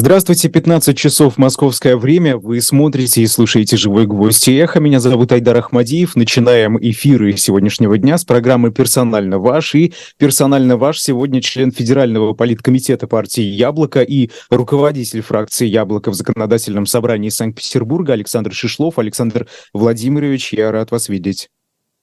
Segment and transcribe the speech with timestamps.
[0.00, 2.36] Здравствуйте, 15 часов московское время.
[2.36, 4.78] Вы смотрите и слушаете «Живой гвоздь» и эхо.
[4.78, 6.14] Меня зовут Айдар Ахмадиев.
[6.14, 9.74] Начинаем эфиры сегодняшнего дня с программы «Персонально ваш».
[9.74, 16.86] И «Персонально ваш» сегодня член Федерального политкомитета партии «Яблоко» и руководитель фракции «Яблоко» в Законодательном
[16.86, 19.00] собрании Санкт-Петербурга Александр Шишлов.
[19.00, 21.48] Александр Владимирович, я рад вас видеть.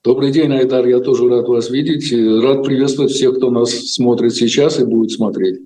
[0.04, 0.86] Добрый день, Айдар.
[0.86, 2.12] Я тоже рад вас видеть.
[2.44, 5.60] Рад приветствовать всех, кто нас смотрит сейчас и будет смотреть.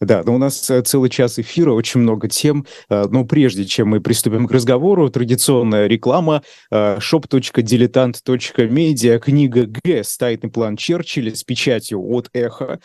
[0.00, 2.64] Да, но у нас э, целый час эфира, очень много тем.
[2.88, 10.50] Э, но прежде чем мы приступим к разговору, традиционная реклама э, shop.diletant.media, книга Г «Стайтный
[10.50, 12.80] план Черчилля» с печатью от «Эхо»,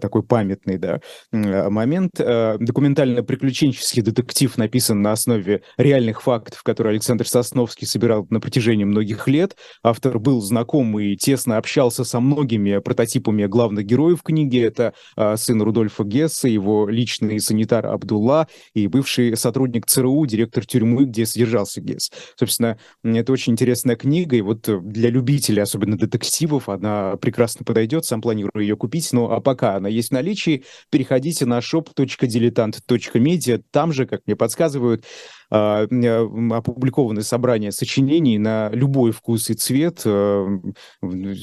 [0.00, 1.00] такой памятный да,
[1.32, 2.10] момент.
[2.16, 9.56] Документально-приключенческий детектив написан на основе реальных фактов, которые Александр Сосновский собирал на протяжении многих лет.
[9.82, 14.60] Автор был знаком и тесно общался со многими прототипами главных героев книги.
[14.60, 14.94] Это
[15.36, 21.80] сын Рудольфа Гесса, его личный санитар Абдулла и бывший сотрудник ЦРУ, директор тюрьмы, где содержался
[21.80, 22.10] ГЕС.
[22.36, 28.20] Собственно, это очень интересная книга, и вот для любителей, особенно детективов, она прекрасно подойдет, сам
[28.20, 34.06] планирую ее купить, но а пока она есть в наличии, переходите на shop.diletant.media, там же,
[34.06, 35.04] как мне подсказывают,
[35.50, 40.02] опубликованы собрания сочинений на любой вкус и цвет.
[40.04, 40.46] Э,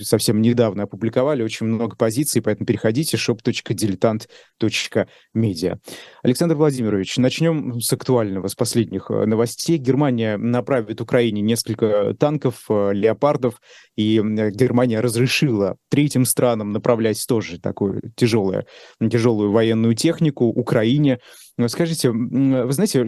[0.04, 5.80] совсем недавно опубликовали очень много позиций, поэтому переходите shop.diletant.media.
[6.24, 9.78] Александр Владимирович, начнем с актуального, с последних э, новостей.
[9.78, 13.60] Германия направит Украине несколько танков, э, леопардов,
[13.96, 18.66] и Германия разрешила третьим странам направлять тоже такую тяжелую,
[19.00, 21.20] тяжелую военную технику Украине.
[21.68, 23.06] Скажите, вы знаете,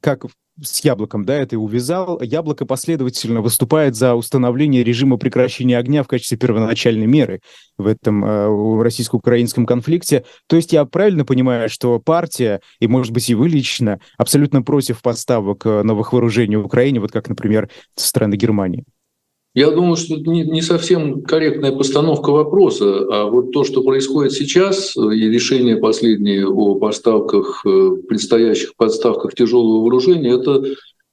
[0.00, 0.24] как
[0.62, 2.20] с яблоком, да, это и увязал.
[2.22, 7.40] Яблоко последовательно выступает за установление режима прекращения огня в качестве первоначальной меры
[7.76, 10.24] в этом э, российско-украинском конфликте.
[10.46, 15.02] То есть я правильно понимаю, что партия, и, может быть, и вы лично, абсолютно против
[15.02, 18.84] поставок э, новых вооружений в Украине, вот как, например, со стороны Германии?
[19.52, 24.96] Я думаю, что это не, совсем корректная постановка вопроса, а вот то, что происходит сейчас,
[24.96, 30.64] и решение последнее о поставках, э, предстоящих подставках тяжелого вооружения, это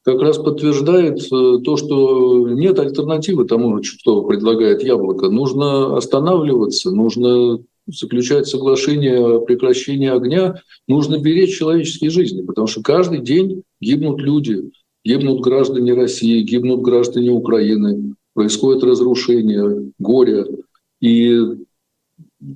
[0.04, 5.30] как раз подтверждает э, то, что нет альтернативы тому, что предлагает Яблоко.
[5.30, 13.20] Нужно останавливаться, нужно заключать соглашение о прекращении огня, нужно беречь человеческие жизни, потому что каждый
[13.20, 14.70] день гибнут люди,
[15.04, 20.46] гибнут граждане России, гибнут граждане Украины, происходит разрушение, горе.
[21.02, 21.40] И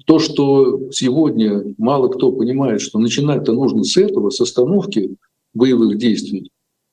[0.06, 5.16] то, что сегодня мало кто понимает, что начинать-то нужно с этого, с остановки
[5.56, 6.52] боевых действий,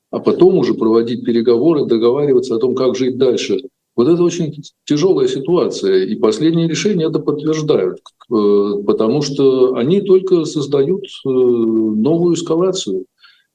[0.09, 3.59] а потом уже проводить переговоры, договариваться о том, как жить дальше.
[3.95, 10.45] Вот это очень тяжелая ситуация, и последние решения это подтверждают, э, потому что они только
[10.45, 13.05] создают э, новую эскалацию.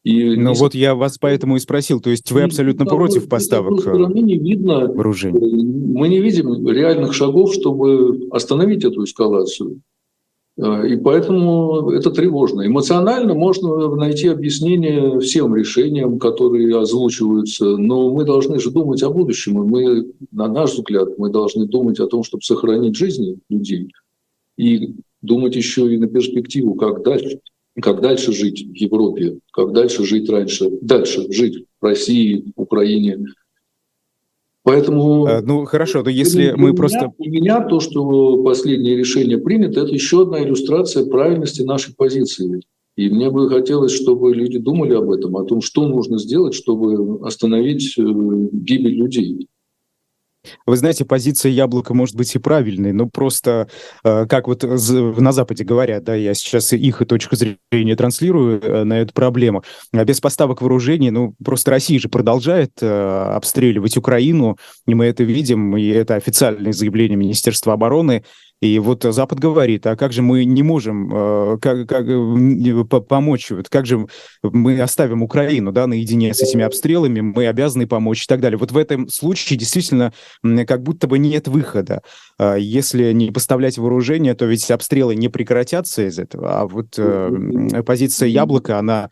[0.04, 0.58] И ну не...
[0.58, 4.86] вот я вас поэтому и спросил, то есть вы абсолютно против поставок стороны не видно,
[4.86, 5.64] вооружений?
[5.64, 9.80] Мы не видим реальных шагов, чтобы остановить эту эскалацию.
[10.58, 12.66] Э, и поэтому это тревожно.
[12.66, 19.62] Эмоционально можно найти объяснение всем решениям, которые озвучиваются, но мы должны же думать о будущем.
[19.62, 23.90] И мы, на наш взгляд, мы должны думать о том, чтобы сохранить жизни людей
[24.58, 27.40] и думать еще и на перспективу, как дальше
[27.80, 33.26] как дальше жить в Европе, как дальше жить раньше, дальше жить в России, Украине.
[34.62, 35.26] Поэтому...
[35.26, 37.12] А, ну, хорошо, то если мы меня, просто...
[37.18, 42.62] У меня то, что последнее решение принято, это еще одна иллюстрация правильности нашей позиции.
[42.96, 47.26] И мне бы хотелось, чтобы люди думали об этом, о том, что нужно сделать, чтобы
[47.26, 49.48] остановить э, гибель людей.
[50.66, 53.68] Вы знаете, позиция яблока может быть и правильной, но просто,
[54.04, 58.84] э, как вот на Западе говорят, да, я сейчас их и точку зрения транслирую э,
[58.84, 59.64] на эту проблему.
[59.92, 65.24] А без поставок вооружений, ну, просто Россия же продолжает э, обстреливать Украину, и мы это
[65.24, 68.24] видим, и это официальное заявление Министерства обороны,
[68.60, 73.50] и вот Запад говорит, а как же мы не можем э, как, как, э, помочь,
[73.50, 74.06] вот как же
[74.42, 78.56] мы оставим Украину да, наедине с этими обстрелами, мы обязаны помочь и так далее.
[78.56, 80.12] Вот в этом случае действительно
[80.66, 82.02] как будто бы нет выхода.
[82.38, 87.82] А если не поставлять вооружение, то ведь обстрелы не прекратятся из этого, а вот э,
[87.84, 89.10] позиция яблока, она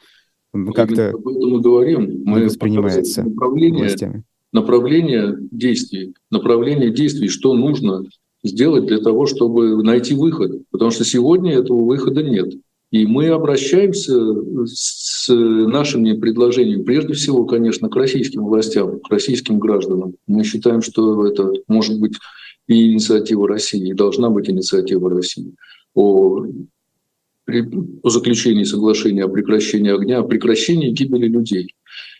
[0.74, 4.24] как-то об этом мы говорим, мы воспринимается направление, властями.
[4.52, 8.04] направление действий, направление действий, что нужно
[8.44, 10.62] сделать для того, чтобы найти выход.
[10.70, 12.52] Потому что сегодня этого выхода нет.
[12.90, 14.14] И мы обращаемся
[14.66, 20.14] с нашими предложениями, прежде всего, конечно, к российским властям, к российским гражданам.
[20.26, 22.16] Мы считаем, что это может быть
[22.68, 25.54] и инициатива России, и должна быть инициатива России
[25.94, 26.44] о
[27.44, 31.74] при, по заключении соглашения о прекращении огня, о прекращении гибели людей.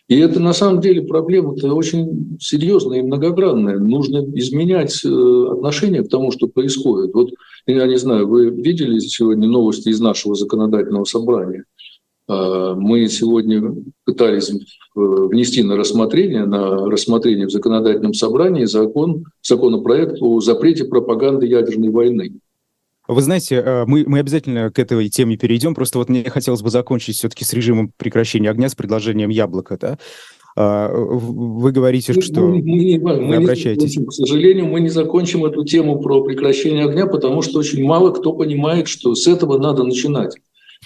[0.09, 3.79] И это на самом деле проблема-то очень серьезная и многогранная.
[3.79, 7.13] Нужно изменять э, отношение к тому, что происходит.
[7.13, 7.31] Вот,
[7.67, 11.63] я не знаю, вы видели сегодня новости из нашего законодательного собрания?
[12.27, 13.75] А, мы сегодня
[14.05, 14.55] пытались э,
[14.95, 22.39] внести на рассмотрение, на рассмотрение в законодательном собрании закон, законопроект о запрете пропаганды ядерной войны.
[23.13, 25.75] Вы знаете, э, мы, мы обязательно к этой теме перейдем.
[25.75, 29.77] Просто вот мне хотелось бы закончить все-таки с режимом прекращения огня, с предложением яблока.
[29.79, 29.97] Да?
[30.55, 33.97] А, вы говорите, что мы, мы, мы, мы обращаетесь.
[33.97, 38.11] Не, к сожалению, мы не закончим эту тему про прекращение огня, потому что очень мало
[38.11, 40.35] кто понимает, что с этого надо начинать.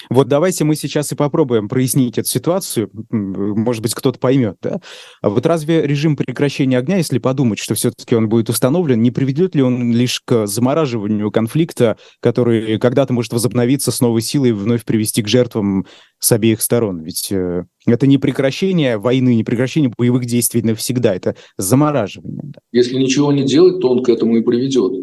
[0.09, 2.89] Вот давайте мы сейчас и попробуем прояснить эту ситуацию.
[3.09, 4.79] Может быть, кто-то поймет, да?
[5.21, 9.55] А вот разве режим прекращения огня, если подумать, что все-таки он будет установлен, не приведет
[9.55, 14.85] ли он лишь к замораживанию конфликта, который когда-то может возобновиться с новой силой и вновь
[14.85, 15.85] привести к жертвам
[16.19, 17.01] с обеих сторон?
[17.01, 22.41] Ведь э, это не прекращение войны, не прекращение боевых действий навсегда, это замораживание.
[22.43, 22.59] Да.
[22.71, 24.93] Если ничего не делать, то он к этому и приведет.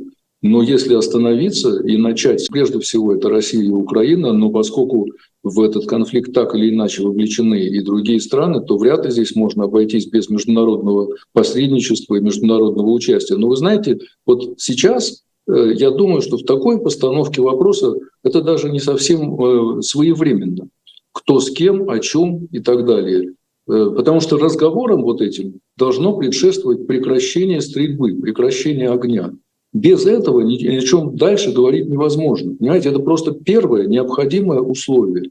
[0.45, 5.09] Но если остановиться и начать, прежде всего это Россия и Украина, но поскольку
[5.43, 9.65] в этот конфликт так или иначе вовлечены и другие страны, то вряд ли здесь можно
[9.65, 13.37] обойтись без международного посредничества и международного участия.
[13.37, 18.69] Но вы знаете, вот сейчас э, я думаю, что в такой постановке вопроса это даже
[18.69, 20.69] не совсем э, своевременно.
[21.13, 23.33] Кто с кем, о чем и так далее.
[23.67, 29.33] Э, потому что разговорам вот этим должно предшествовать прекращение стрельбы, прекращение огня.
[29.75, 32.55] Без этого ни, ни о чем дальше говорить невозможно.
[32.55, 35.31] Понимаете, это просто первое необходимое условие.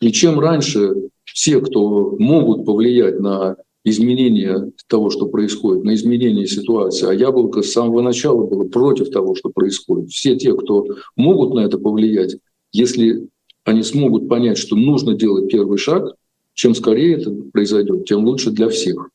[0.00, 7.08] И чем раньше все, кто могут повлиять на изменение того, что происходит, на изменение ситуации,
[7.08, 10.10] а Яблоко с самого начала было против того, что происходит.
[10.10, 12.36] Все те, кто могут на это повлиять,
[12.72, 13.28] если
[13.62, 16.16] они смогут понять, что нужно делать первый шаг,
[16.54, 19.10] чем скорее это произойдет, тем лучше для всех.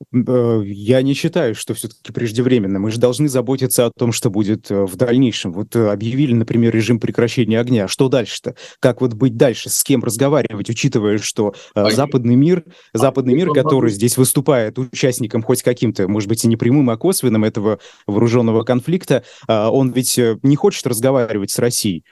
[0.00, 2.78] Э, я не считаю, что все-таки преждевременно.
[2.78, 5.52] Мы же должны заботиться о том, что будет э, в дальнейшем.
[5.52, 7.88] Вот э, объявили, например, режим прекращения огня.
[7.88, 8.54] Что дальше-то?
[8.80, 9.70] Как вот быть дальше?
[9.70, 15.42] С кем разговаривать, учитывая, что а западный мир, а западный мир, который здесь выступает участником
[15.42, 20.18] хоть каким-то, может быть, и не прямым, а косвенным этого вооруженного конфликта, а, он ведь
[20.42, 22.04] не хочет разговаривать с Россией.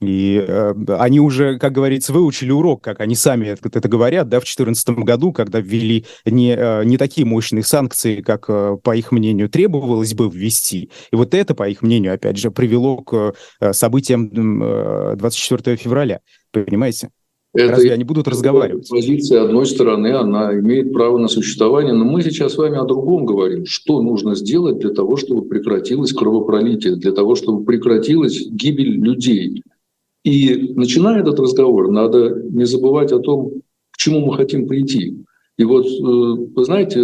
[0.00, 4.38] И э, они уже, как говорится, выучили урок, как они сами это, это говорят, да,
[4.38, 9.12] в 2014 году, когда ввели не, э, не такие мощные санкции, как, э, по их
[9.12, 10.90] мнению, требовалось бы ввести.
[11.12, 16.20] И вот это, по их мнению, опять же, привело к э, событиям э, 24 февраля.
[16.50, 17.10] Понимаете?
[17.52, 18.88] Это Разве они будут разговаривать?
[18.88, 23.26] Позиция одной стороны, она имеет право на существование, но мы сейчас с вами о другом
[23.26, 23.66] говорим.
[23.66, 29.62] Что нужно сделать для того, чтобы прекратилось кровопролитие, для того, чтобы прекратилась гибель людей?
[30.24, 35.16] И начиная этот разговор, надо не забывать о том, к чему мы хотим прийти.
[35.56, 35.90] И вот, э,
[36.54, 37.02] вы знаете,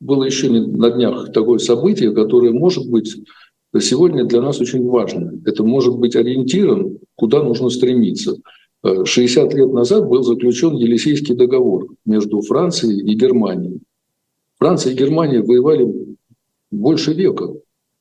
[0.00, 3.16] было еще на днях такое событие, которое может быть
[3.80, 5.32] сегодня для нас очень важно.
[5.44, 8.36] Это может быть ориентиром, куда нужно стремиться.
[8.84, 13.80] 60 э, лет назад был заключен Елисейский договор между Францией и Германией.
[14.58, 15.92] Франция и Германия воевали
[16.70, 17.54] больше века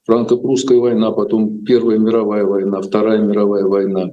[0.06, 4.12] франко-прусская война, потом Первая мировая война, Вторая мировая война.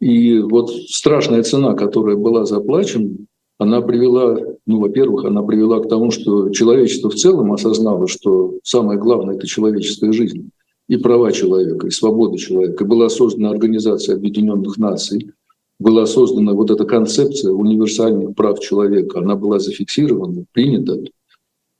[0.00, 3.16] И вот страшная цена, которая была заплачена,
[3.58, 8.98] она привела, ну, во-первых, она привела к тому, что человечество в целом осознало, что самое
[8.98, 10.50] главное– это человеческая жизнь
[10.86, 12.84] и права человека, и свобода человека.
[12.84, 15.32] Была создана Организация Объединенных Наций,
[15.80, 19.18] была создана вот эта концепция универсальных прав человека.
[19.18, 21.00] Она была зафиксирована, принята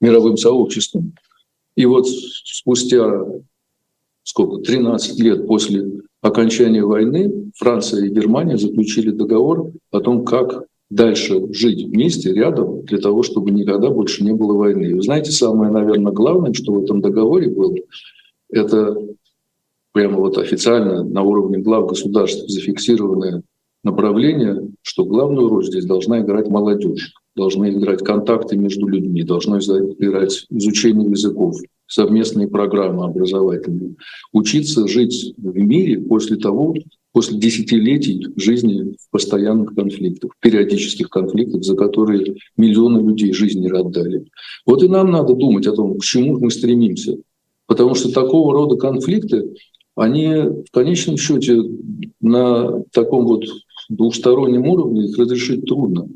[0.00, 1.14] мировым сообществом.
[1.78, 3.25] И вот спустя
[4.25, 11.40] сколько, 13 лет после окончания войны Франция и Германия заключили договор о том, как дальше
[11.52, 14.87] жить вместе, рядом, для того, чтобы никогда больше не было войны.
[14.87, 17.76] И вы знаете, самое, наверное, главное, что в этом договоре было,
[18.50, 18.97] это
[19.92, 23.44] прямо вот официально на уровне глав государств зафиксированное
[23.85, 30.44] направление, что главную роль здесь должна играть молодежь должны играть контакты между людьми, должно играть
[30.50, 31.56] изучение языков,
[31.87, 33.94] совместные программы образовательные,
[34.32, 36.75] учиться жить в мире после того,
[37.12, 44.26] после десятилетий жизни в постоянных конфликтах, периодических конфликтах, за которые миллионы людей жизни отдали.
[44.66, 47.16] Вот и нам надо думать о том, к чему мы стремимся.
[47.66, 49.54] Потому что такого рода конфликты,
[49.94, 51.62] они в конечном счете
[52.20, 53.44] на таком вот
[53.88, 56.09] двухстороннем уровне их разрешить трудно.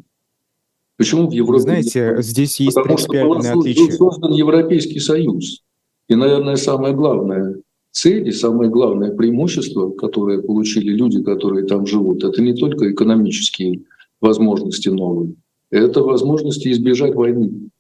[0.97, 1.63] Почему в Европе?
[1.63, 3.93] Знаете, здесь есть Потому принципиальное что отличие.
[3.93, 5.63] создан Европейский Союз.
[6.09, 7.57] И, наверное, самое главное,
[7.91, 13.83] цель и самое главное преимущество, которое получили люди, которые там живут, это не только экономические
[14.21, 15.35] возможности новые,
[15.71, 17.71] это возможности избежать войны.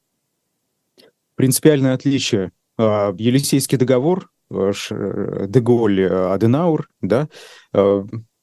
[1.34, 2.52] Принципиальное отличие.
[2.78, 7.28] А, Елисейский договор, э, Деголь, э, Аденаур, да,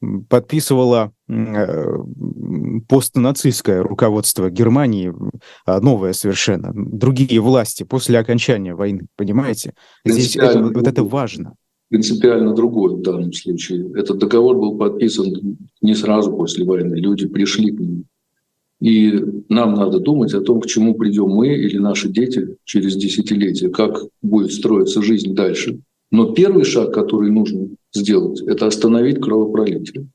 [0.01, 1.11] э, подписывала
[2.87, 5.13] постнацистское руководство Германии,
[5.65, 9.73] а, новое совершенно, другие власти после окончания войны, понимаете?
[10.05, 11.53] Здесь это, вот это важно.
[11.89, 13.91] Принципиально другое в данном случае.
[13.95, 18.03] Этот договор был подписан не сразу после войны, люди пришли к нему.
[18.79, 19.13] И
[19.49, 24.03] нам надо думать о том, к чему придем мы или наши дети через десятилетия, как
[24.21, 25.81] будет строиться жизнь дальше.
[26.11, 30.09] Но первый шаг, который нужно сделать, это остановить кровопролитие.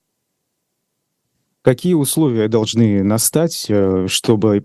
[1.64, 4.62] Какие условия должны настать, э, чтобы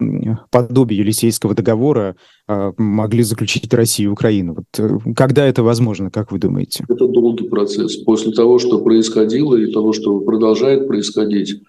[0.52, 4.54] подобие Елисейского договора э, могли заключить Россия и Украина?
[4.54, 6.84] Вот э, когда это возможно, как вы думаете?
[6.90, 7.96] Это долгий процесс.
[8.04, 11.62] После того, что происходило и того, что продолжает происходить,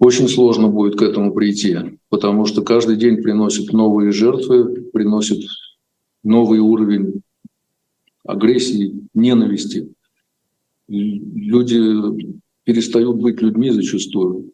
[0.00, 1.78] очень сложно будет к этому прийти,
[2.08, 5.44] потому что каждый день приносит новые жертвы, приносит
[6.24, 7.22] новый уровень
[8.24, 9.92] агрессии, ненависти.
[10.88, 11.80] Люди
[12.64, 14.52] перестают быть людьми зачастую.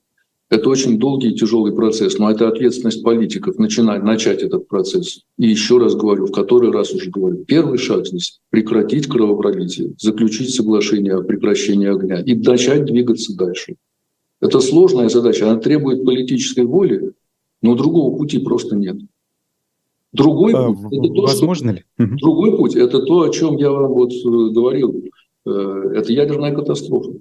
[0.52, 5.22] Это очень долгий и тяжелый процесс, но это ответственность политиков начинать, начать этот процесс.
[5.38, 10.54] И еще раз говорю, в который раз уже говорю, первый шаг здесь– прекратить кровопролитие, заключить
[10.54, 13.76] соглашение о прекращении огня и начать двигаться дальше.
[14.42, 17.12] Это сложная задача, она требует политической воли,
[17.62, 18.98] но другого пути просто нет.
[20.12, 22.16] Другой а, путь, это то, возможно что, ли?
[22.18, 25.02] Другой путь– это то, о чем я вам вот э, говорил.
[25.46, 27.12] Э, это ядерная катастрофа.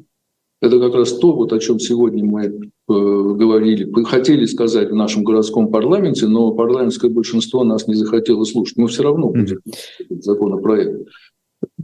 [0.62, 2.50] Это как раз то, вот о чем сегодня мы э,
[2.88, 8.78] говорили, хотели сказать в нашем городском парламенте, но парламентское большинство нас не захотело слушать.
[8.78, 10.22] Мы все равно будем mm-hmm.
[10.22, 11.08] законопроект.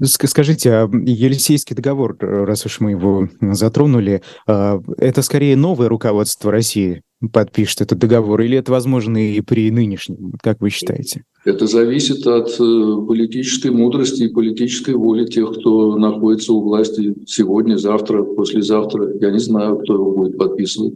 [0.04, 7.82] Скажите, а Елисейский договор, раз уж мы его затронули, это скорее новое руководство России подпишет
[7.82, 11.24] этот договор, или это возможно и при нынешнем, как вы считаете?
[11.46, 17.78] Это зависит от э, политической мудрости и политической воли тех, кто находится у власти сегодня,
[17.78, 19.14] завтра, послезавтра.
[19.20, 20.96] Я не знаю, кто его будет подписывать.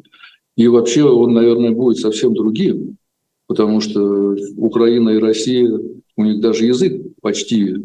[0.57, 2.97] И вообще он, наверное, будет совсем другим,
[3.47, 5.71] потому что Украина и Россия,
[6.17, 7.77] у них даже язык почти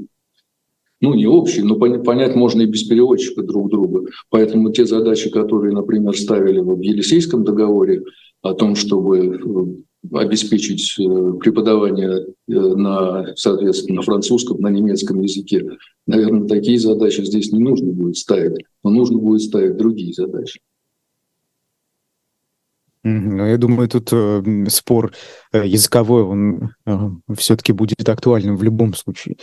[1.00, 4.06] ну, не общий, но понять можно и без переводчика друг друга.
[4.30, 8.02] Поэтому те задачи, которые, например, ставили в Елисейском договоре
[8.42, 15.68] о том, чтобы э, обеспечить э, преподавание э, на, соответственно, на французском, на немецком языке,
[16.06, 20.60] наверное, такие задачи здесь не нужно будет ставить, но нужно будет ставить другие задачи.
[23.08, 25.12] Ну, я думаю, тут э, спор
[25.52, 26.96] языковой, он э,
[27.36, 29.36] все-таки будет актуальным в любом случае.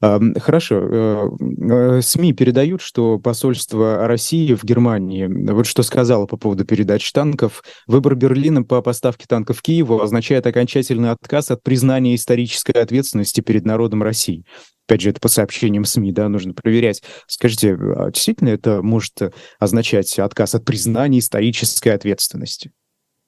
[0.00, 0.76] Хорошо.
[0.76, 1.28] Э,
[1.70, 7.64] э, СМИ передают, что посольство России в Германии, вот что сказала по поводу передач танков,
[7.86, 14.02] выбор Берлина по поставке танков Киеву означает окончательный отказ от признания исторической ответственности перед народом
[14.02, 14.44] России.
[14.86, 17.02] Опять же, это по сообщениям СМИ, да, нужно проверять.
[17.26, 22.70] Скажите, а действительно это может означать отказ от признания исторической ответственности?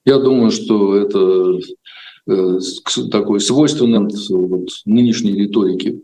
[0.05, 1.59] Я думаю, что это
[2.27, 2.59] э,
[3.11, 3.99] такой свойственный
[4.29, 5.99] вот, нынешней риторике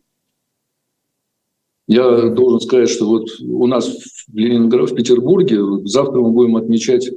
[1.87, 7.09] я должен сказать, что вот у нас в Ленинграде, в Петербурге завтра мы будем отмечать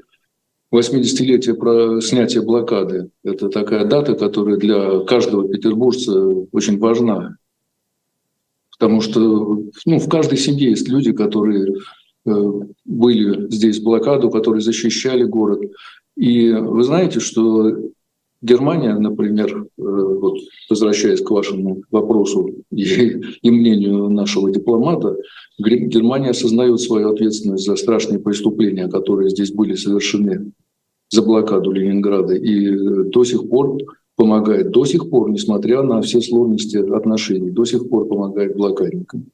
[0.72, 3.10] 80-летие про снятие блокады.
[3.24, 7.36] Это такая дата, которая для каждого петербуржца очень важна.
[8.78, 11.74] Потому что ну, в каждой семье есть люди, которые
[12.24, 12.30] э,
[12.84, 15.60] были здесь в блокаду, которые защищали город.
[16.16, 17.76] И вы знаете, что
[18.42, 20.38] Германия, например, э, вот,
[20.70, 22.84] возвращаясь к вашему вопросу и,
[23.42, 25.16] и мнению нашего дипломата,
[25.58, 30.52] Германия осознает свою ответственность за страшные преступления, которые здесь были совершены
[31.10, 33.78] за блокаду Ленинграда, и э, до сих пор
[34.16, 39.26] помогает, до сих пор, несмотря на все сложности отношений, до сих пор помогает блокадникам.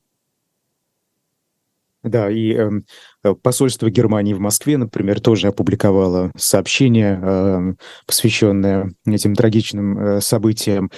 [2.07, 2.85] Да, и эм,
[3.25, 7.75] э, посольство Германии в Москве, например, тоже опубликовало сообщение, э,
[8.07, 10.93] посвященное этим трагичным э, событиям.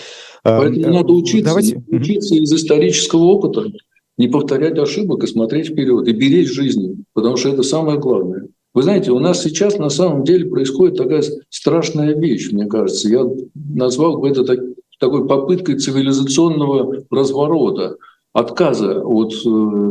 [0.45, 1.83] Поэтому э, надо учиться, Давайте...
[1.89, 3.73] учиться из исторического опыта,
[4.19, 8.49] не повторять ошибок и смотреть вперед, и беречь жизни, потому что это самое главное.
[8.75, 13.09] Вы знаете, у нас сейчас на самом деле происходит такая страшная вещь, мне кажется.
[13.09, 13.25] Я
[13.55, 14.59] назвал бы это так,
[15.01, 17.97] такой попыткой цивилизационного разворота,
[18.35, 19.91] отказа от э,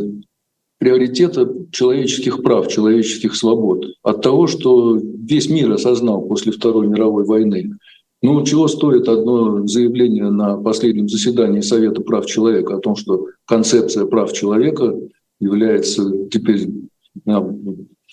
[0.79, 7.71] приоритета человеческих прав, человеческих свобод, от того, что весь мир осознал после Второй мировой войны.
[8.21, 14.05] Ну, чего стоит одно заявление на последнем заседании Совета прав человека о том, что концепция
[14.05, 14.95] прав человека
[15.39, 16.67] является теперь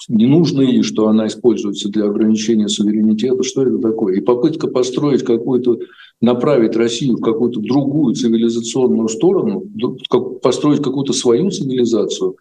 [0.08, 3.42] ненужной, и что она используется для ограничения суверенитета.
[3.42, 4.16] Что это такое?
[4.16, 5.78] И попытка построить какую-то,
[6.20, 9.64] направить Россию в какую-то другую цивилизационную сторону,
[10.42, 12.36] построить какую-то свою цивилизацию,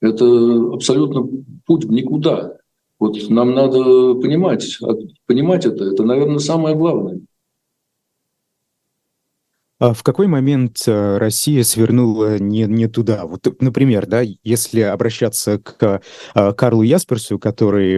[0.00, 0.24] это
[0.72, 1.26] абсолютно
[1.66, 2.56] путь в никуда.
[2.98, 4.78] Вот нам надо понимать,
[5.26, 5.84] понимать это.
[5.84, 7.20] Это, наверное, самое главное.
[9.78, 13.26] А в какой момент э, Россия свернула не, не туда?
[13.26, 16.00] Вот, например, да, если обращаться к
[16.34, 17.96] э, Карлу Ясперсу, который,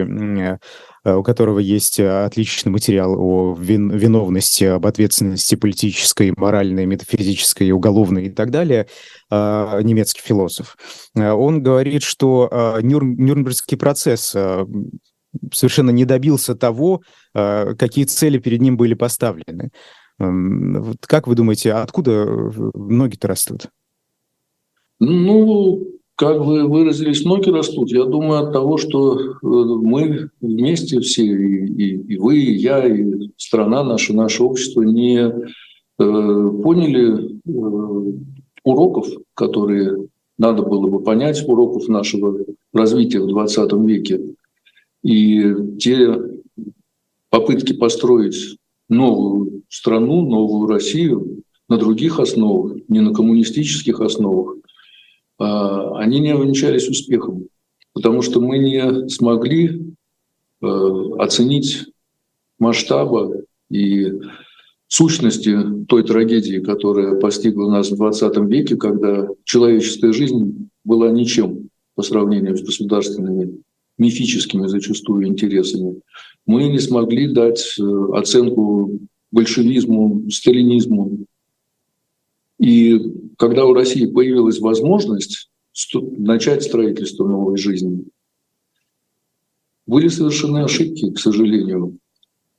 [1.05, 8.25] э, у которого есть отличный материал о вин, виновности, об ответственности политической, моральной, метафизической, уголовной
[8.25, 8.87] и так далее,
[9.31, 10.75] немецкий философ,
[11.15, 14.35] он говорит, что Нюр, Нюрнбергский процесс
[15.53, 17.01] совершенно не добился того,
[17.33, 19.69] какие цели перед ним были поставлены.
[20.19, 23.69] Эм, вот как вы думаете, откуда э, ноги-то растут?
[24.99, 27.89] Ну, как вы выразились, ноги растут.
[27.91, 32.85] Я думаю от того, что э, мы вместе все, и, и, и вы, и я,
[32.85, 35.31] и страна наша, наше общество не э,
[35.97, 38.13] поняли э,
[38.65, 42.37] уроков, которые надо было бы понять, уроков нашего
[42.73, 44.21] развития в 20 веке.
[45.01, 46.17] И те
[47.29, 48.58] попытки построить
[48.89, 54.55] новую страну, новую Россию на других основах, не на коммунистических основах,
[55.37, 57.47] а, они не увенчались успехом,
[57.93, 59.95] потому что мы не смогли
[60.61, 60.65] э,
[61.17, 61.85] оценить
[62.57, 63.33] масштаба
[63.69, 64.11] и
[64.87, 72.01] сущности той трагедии, которая постигла нас в 20 веке, когда человеческая жизнь была ничем по
[72.01, 73.61] сравнению с государственными
[73.97, 76.01] мифическими зачастую интересами
[76.45, 78.99] мы не смогли дать э, оценку
[79.31, 81.25] большевизму, сталинизму.
[82.57, 82.99] И
[83.37, 85.49] когда у России появилась возможность
[85.93, 88.05] начать строительство новой жизни,
[89.85, 91.97] были совершены ошибки, к сожалению.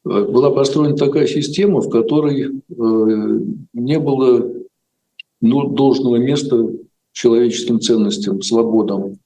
[0.05, 3.41] Э, была построена такая система, в которой э,
[3.73, 4.52] не было
[5.41, 6.71] ну, должного места
[7.13, 9.19] человеческим ценностям, свободам,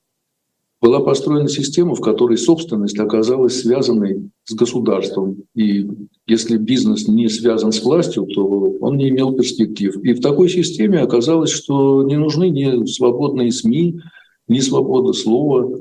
[0.85, 5.44] была построена система, в которой собственность оказалась связанной с государством.
[5.55, 5.88] И
[6.27, 8.47] если бизнес не связан с властью, то
[8.81, 9.97] он не имел перспектив.
[10.05, 13.99] И в такой системе оказалось, что не нужны ни свободные СМИ,
[14.47, 15.81] ни свобода слова,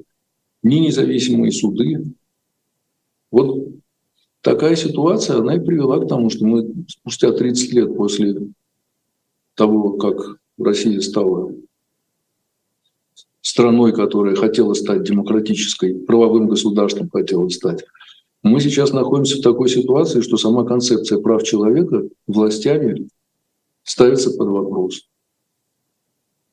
[0.63, 2.05] ни независимые суды.
[3.29, 3.73] Вот
[4.39, 8.37] такая ситуация, она и привела к тому, что мы спустя 30 лет после
[9.55, 11.53] того, как Россия стала
[13.43, 17.83] страной, которая хотела стать демократической, правовым государством хотела стать.
[18.41, 23.09] Мы сейчас находимся в такой ситуации, что сама концепция прав человека властями
[23.83, 25.01] ставится под вопрос.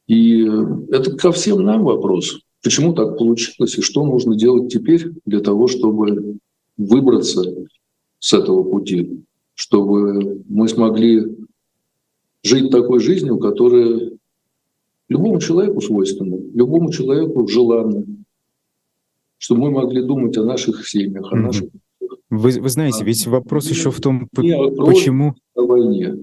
[0.08, 0.42] И
[0.90, 2.40] это ко всем нам вопрос.
[2.62, 6.38] Почему так получилось и что нужно делать теперь для того, чтобы
[6.76, 7.44] выбраться
[8.18, 9.24] с этого пути,
[9.54, 11.36] чтобы мы смогли
[12.42, 14.10] жить такой жизнью, которая
[15.10, 18.06] любому человеку свойственно, любому человеку желанно,
[19.36, 21.68] чтобы мы могли думать о наших семьях, о наших...
[22.30, 25.34] Вы, вы знаете, ведь вопрос а, еще в том, почему...
[25.54, 26.16] О войне.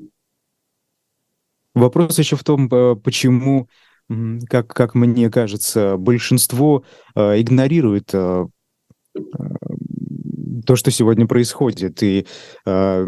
[1.76, 3.68] Вопрос еще в том, почему,
[4.50, 8.48] как, как мне кажется, большинство э, игнорирует э,
[10.66, 12.26] то, что сегодня происходит, и
[12.66, 13.06] э,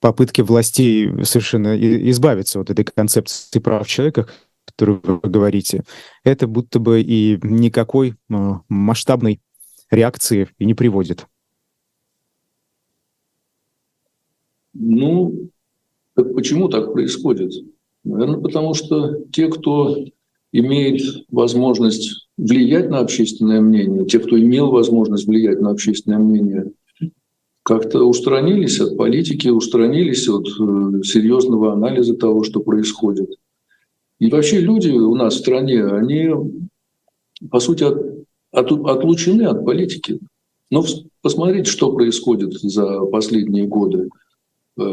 [0.00, 1.76] попытки властей совершенно
[2.10, 4.26] избавиться от этой концепции прав человека,
[4.64, 5.84] которую вы говорите,
[6.24, 9.40] это будто бы и никакой а, масштабной
[9.90, 11.26] реакции и не приводит.
[14.74, 15.50] Ну,
[16.14, 17.52] так почему так происходит?
[18.04, 19.96] Наверное, потому что те, кто
[20.52, 26.72] имеет возможность влиять на общественное мнение, те, кто имел возможность влиять на общественное мнение,
[27.62, 33.30] как-то устранились от политики, устранились от э, серьезного анализа того, что происходит.
[34.22, 36.30] И вообще люди у нас в стране, они,
[37.50, 37.98] по сути, от,
[38.52, 40.20] от, отлучены от политики.
[40.70, 40.84] Но
[41.22, 44.10] посмотрите, что происходит за последние годы.
[44.78, 44.84] Э,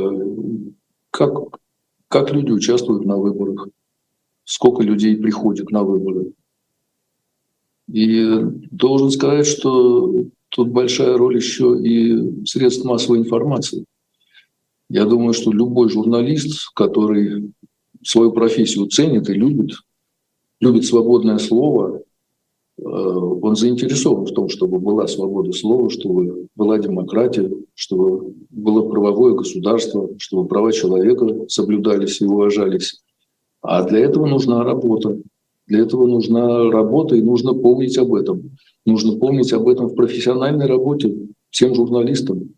[1.11, 1.59] как,
[2.07, 3.67] как люди участвуют на выборах,
[4.45, 6.31] сколько людей приходит на выборы.
[7.87, 8.25] И
[8.71, 13.85] должен сказать, что тут большая роль еще и средств массовой информации.
[14.89, 17.53] Я думаю, что любой журналист, который
[18.03, 19.71] свою профессию ценит и любит,
[20.59, 22.01] любит свободное слово,
[22.77, 29.33] э, он заинтересован в том, чтобы была свобода слова, чтобы была демократия, чтобы было правовое
[29.33, 33.01] государство, чтобы права человека соблюдались и уважались.
[33.61, 35.17] А для этого нужна работа.
[35.67, 38.57] Для этого нужна работа, и нужно помнить об этом.
[38.85, 41.15] Нужно помнить об этом в профессиональной работе
[41.51, 42.55] всем журналистам.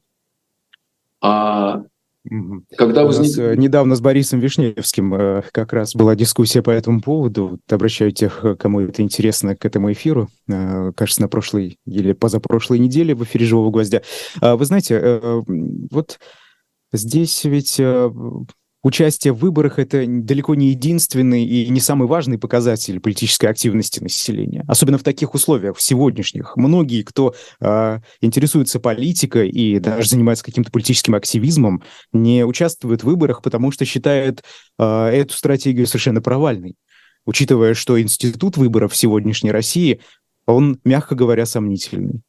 [1.19, 1.84] А
[2.77, 3.38] когда возник...
[3.38, 7.60] Э, недавно с Борисом Вишневским э, как раз была дискуссия по этому поводу.
[7.69, 10.29] Обращаю тех, кому это интересно, к этому эфиру.
[10.47, 14.01] Э, кажется, на прошлой или позапрошлой неделе в эфире «Живого гвоздя».
[14.39, 15.21] А вы знаете,
[15.91, 16.19] вот
[16.93, 17.81] здесь ведь
[18.84, 24.63] участие в выборах– это далеко не единственный и не самый важный показатель политической активности населения.
[24.67, 26.56] Особенно в таких условиях, в сегодняшних.
[26.58, 33.41] Многие, кто э, интересуется политикой и даже занимается каким-то политическим активизмом, не участвуют в выборах,
[33.41, 34.44] потому что считают
[34.78, 36.76] э, эту стратегию совершенно провальной.
[37.26, 40.00] Учитывая, что институт выборов в сегодняшней России,
[40.48, 42.22] он, мягко говоря, сомнительный.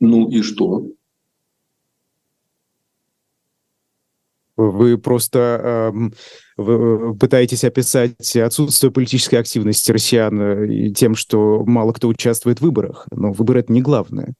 [0.00, 0.86] Ну и что?
[4.70, 6.10] Вы просто э,
[6.56, 13.06] вы пытаетесь описать отсутствие политической активности россиян э, тем, что мало кто участвует в выборах.
[13.12, 14.34] Но выборы— это не главное.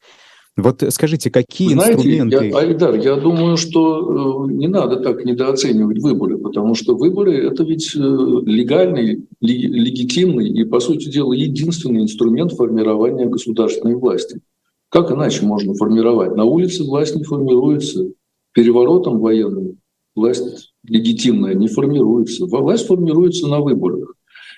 [0.58, 2.46] Вот скажите, какие Знаете, инструменты...
[2.48, 7.62] Я, Айдар, я думаю, что э, не надо так недооценивать выборы, потому что выборы– это
[7.62, 14.40] ведь э, легальный, легитимный и, по сути дела, единственный инструмент формирования государственной власти.
[14.88, 16.34] Как иначе можно формировать?
[16.34, 18.08] На улице власть не формируется
[18.52, 19.78] переворотом военным,
[20.18, 22.46] власть легитимная не формируется.
[22.46, 24.14] Власть формируется на выборах.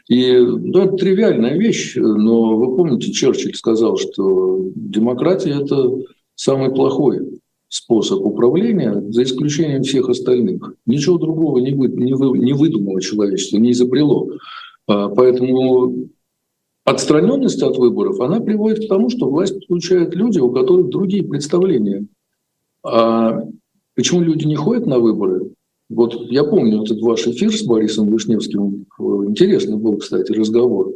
[0.09, 5.91] И ну, это тривиальная вещь, но вы помните, Черчилль сказал, что демократия– это
[6.35, 10.75] самый плохой способ управления, за исключением всех остальных.
[10.87, 14.31] Ничего другого не, вы, не, вы, не выдумало человечество, не изобрело.
[14.89, 16.09] А, поэтому
[16.85, 22.07] отстраненность от выборов, она приводит к тому, что власть получают люди, у которых другие представления.
[22.83, 23.45] А
[24.01, 25.51] Почему люди не ходят на выборы?
[25.91, 28.87] Вот я помню этот ваш эфир с Борисом Вишневским.
[28.99, 30.95] Интересный был, кстати, разговор.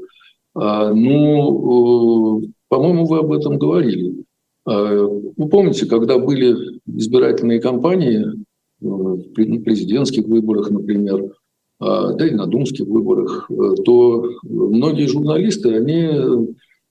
[0.55, 4.25] А, ну, э, по-моему, вы об этом говорили.
[4.65, 8.33] А, вы помните, когда были избирательные кампании э,
[8.81, 11.35] в президентских выборах, например,
[11.81, 16.09] а, да и на думских выборах, э, то многие журналисты, они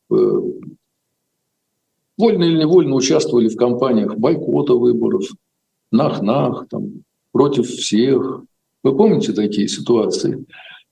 [0.10, 0.54] вольно
[2.44, 5.24] или невольно участвовали в кампаниях бойкота выборов,
[5.94, 8.44] нах-нах, там, против всех.
[8.84, 10.46] Вы помните такие ситуации?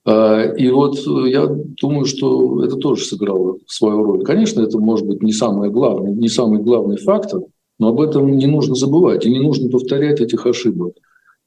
[0.06, 4.24] А, и вот я думаю, что это тоже сыграло свою роль.
[4.24, 7.42] Конечно, это может быть не самый главный, не самый главный фактор,
[7.80, 10.94] но об этом не нужно забывать и не нужно повторять этих ошибок.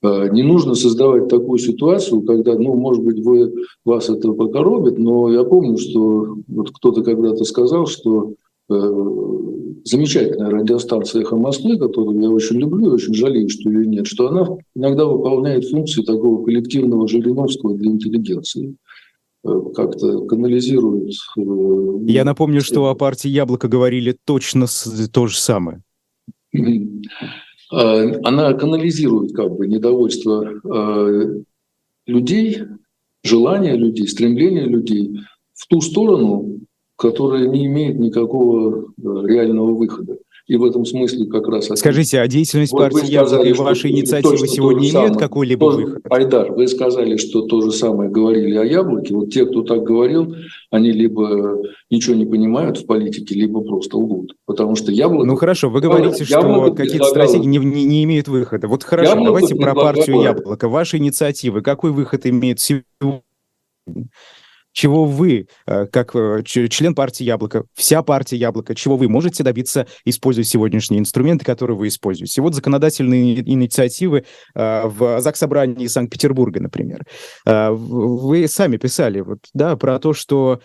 [0.02, 5.32] А, не нужно создавать такую ситуацию, когда, ну, может быть, вы, вас это покоробит, но
[5.32, 12.30] я помню, что вот кто-то когда-то сказал, что Э, замечательная радиостанция «Эхо Москвы», которую я
[12.30, 17.06] очень люблю и очень жалею, что ее нет, что она иногда выполняет функции такого коллективного
[17.06, 18.76] Жириновского для интеллигенции
[19.44, 21.12] э, как-то канализирует.
[21.36, 21.42] Э,
[22.06, 24.66] я напомню, что о партии «Яблоко» говорили точно
[25.12, 25.82] то же самое.
[27.70, 30.48] Она канализирует как бы недовольство
[32.06, 32.58] людей,
[33.24, 35.18] желания людей, стремления людей
[35.54, 36.60] в ту сторону,
[36.96, 40.18] которая не имеет никакого э, реального выхода.
[40.46, 41.68] И в этом смысле как раз...
[41.74, 46.02] Скажите, а деятельность вот партии Яблоко и ваши инициативы сегодня имеют какой-либо выход?
[46.10, 49.14] Айдар, вы сказали, что то же самое говорили о Яблоке.
[49.14, 50.36] Вот те, кто так говорил,
[50.70, 54.34] они либо ничего не понимают в политике, либо просто лгут.
[54.44, 55.24] Потому что Яблоко...
[55.24, 58.68] Ну хорошо, вы говорите, что какие-то стратегии не, не, не имеют выхода.
[58.68, 60.68] Вот хорошо, яблоко давайте про партию Яблоко.
[60.68, 62.84] Ваши инициативы, какой выход имеет сегодня?
[64.74, 69.86] Чего вы, э, как э, член партии «Яблоко», вся партия «Яблоко», чего вы можете добиться,
[70.04, 72.42] используя сегодняшние инструменты, которые вы используете.
[72.42, 77.06] Вот законодательные инициативы э, в Заксобрании Санкт-Петербурга, например.
[77.46, 80.60] Вы сами писали вот, да, про то, что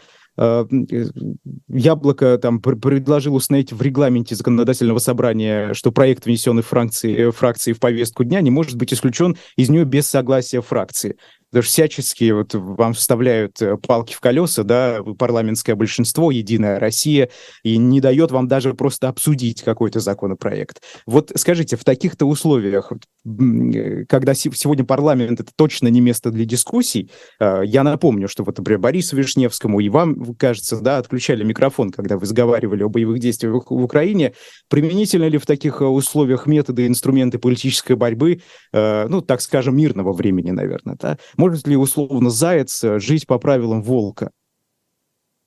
[1.67, 8.23] Яблоко там предложил установить в регламенте законодательного собрания, что проект, внесенный фракции, фракции в повестку
[8.23, 11.17] дня, не может быть исключен из нее без согласия фракции
[11.51, 17.29] даже всячески вот вам вставляют э, палки в колеса, да, парламентское большинство, Единая Россия,
[17.63, 20.81] и не дает вам даже просто обсудить какой-то законопроект.
[21.05, 27.11] Вот скажите, в таких-то условиях, э, когда сегодня парламент это точно не место для дискуссий,
[27.39, 32.15] э, я напомню, что вот, например, Борису Вишневскому и вам, кажется, да, отключали микрофон, когда
[32.15, 34.33] вы разговаривали о боевых действиях в Украине.
[34.69, 40.95] Применительно ли в таких условиях методы, инструменты политической борьбы, ну, так скажем, мирного времени, наверное,
[40.99, 41.17] да?
[41.39, 44.31] Может ли условно заяц э, жить по правилам волка?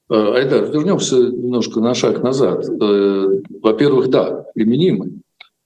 [0.09, 2.67] Э, Айдар, вернемся немножко на шаг назад.
[2.67, 5.21] Э, во-первых, да, применимы.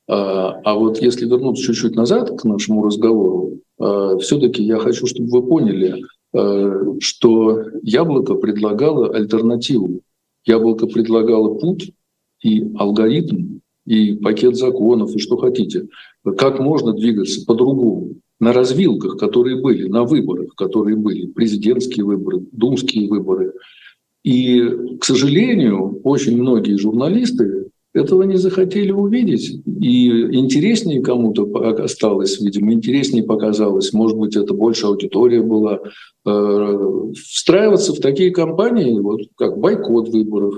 [0.08, 3.58] А вот если вернуться чуть-чуть назад к нашему разговору,
[4.20, 6.04] все-таки я хочу, чтобы вы поняли,
[7.00, 10.02] что яблоко предлагало альтернативу.
[10.44, 11.90] Яблоко предлагало путь
[12.40, 15.88] и алгоритм, и пакет законов, и что хотите.
[16.38, 18.14] Как можно двигаться по-другому?
[18.38, 23.52] На развилках, которые были, на выборах, которые были, президентские выборы, думские выборы.
[24.24, 24.60] И,
[25.00, 29.62] к сожалению, очень многие журналисты этого не захотели увидеть.
[29.80, 31.44] И интереснее кому-то
[31.82, 35.80] осталось, видимо, интереснее показалось, может быть, это больше аудитория была,
[36.26, 40.56] э, встраиваться в такие кампании, вот как бойкот выборов,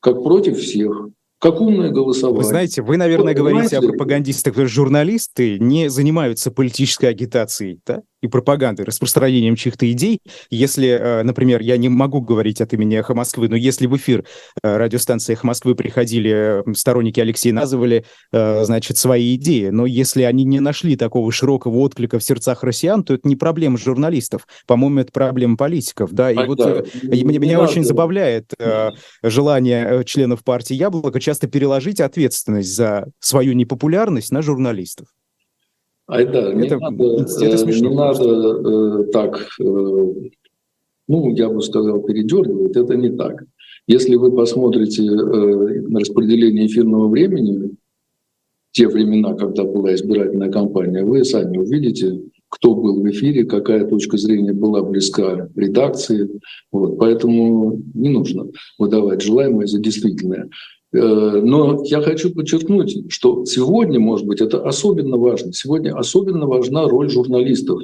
[0.00, 1.08] как против всех
[1.44, 2.38] как умное голосование.
[2.38, 8.00] Вы знаете, вы, наверное, вот, говорите о пропагандистах, журналисты не занимаются политической агитацией, да?
[8.24, 10.18] И пропагандой, распространением чьих-то идей.
[10.48, 14.24] Если, э, например, я не могу говорить от имени «Эхо Москвы», но если в эфир
[14.62, 20.44] э, радиостанции «Эхо Москвы» приходили сторонники Алексея Называли, э, значит, свои идеи, но если они
[20.44, 24.46] не нашли такого широкого отклика в сердцах россиян, то это не проблема журналистов.
[24.66, 26.10] По-моему, это проблема политиков.
[26.12, 26.30] Да?
[26.32, 26.82] И а, вот да.
[27.02, 28.52] меня, меня очень забавляет
[29.22, 35.08] желание членов партии «Яблоко» часто переложить ответственность за свою непопулярность на журналистов.
[36.06, 40.14] Айда, не это, надо, это смешно, не надо э, так, э,
[41.08, 43.44] ну, я бы сказал, передергивать, это не так.
[43.86, 47.76] Если вы посмотрите э, распределение эфирного времени,
[48.72, 54.16] те времена, когда была избирательная кампания, вы сами увидите, кто был в эфире, какая точка
[54.16, 56.28] зрения была близка редакции.
[56.70, 58.46] Вот, поэтому не нужно
[58.78, 60.50] выдавать желаемое за действительное.
[60.94, 65.52] Э, но я хочу подчеркнуть, что сегодня, может быть, это особенно важно.
[65.52, 67.80] Сегодня особенно важна роль журналистов,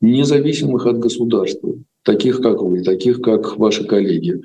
[0.00, 4.42] независимых от государства, таких как вы, таких как ваши коллеги.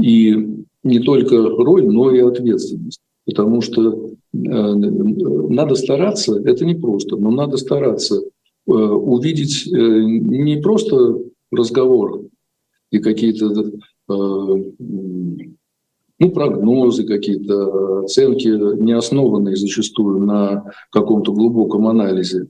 [0.00, 0.34] И
[0.82, 3.00] не только роль, но и ответственность.
[3.26, 11.18] Потому что э, надо стараться, это не просто, но надо стараться э, увидеть не просто
[11.50, 12.22] разговор
[12.90, 13.72] и какие-то
[16.22, 18.46] ну, прогнозы какие-то, оценки,
[18.80, 22.46] не основанные зачастую на каком-то глубоком анализе.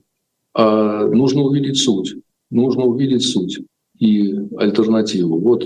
[0.53, 2.15] А нужно увидеть суть.
[2.51, 3.61] Нужно увидеть суть
[3.97, 5.39] и альтернативу.
[5.39, 5.65] Вот,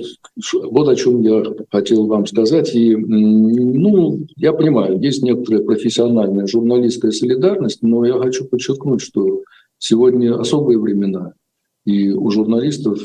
[0.72, 2.74] вот о чем я хотел вам сказать.
[2.74, 9.44] И, ну, я понимаю, есть некоторая профессиональная журналистская солидарность, но я хочу подчеркнуть, что
[9.80, 11.34] сегодня особые времена,
[11.84, 13.00] и у журналистов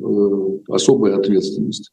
[0.00, 0.04] э,
[0.68, 1.92] особая ответственность.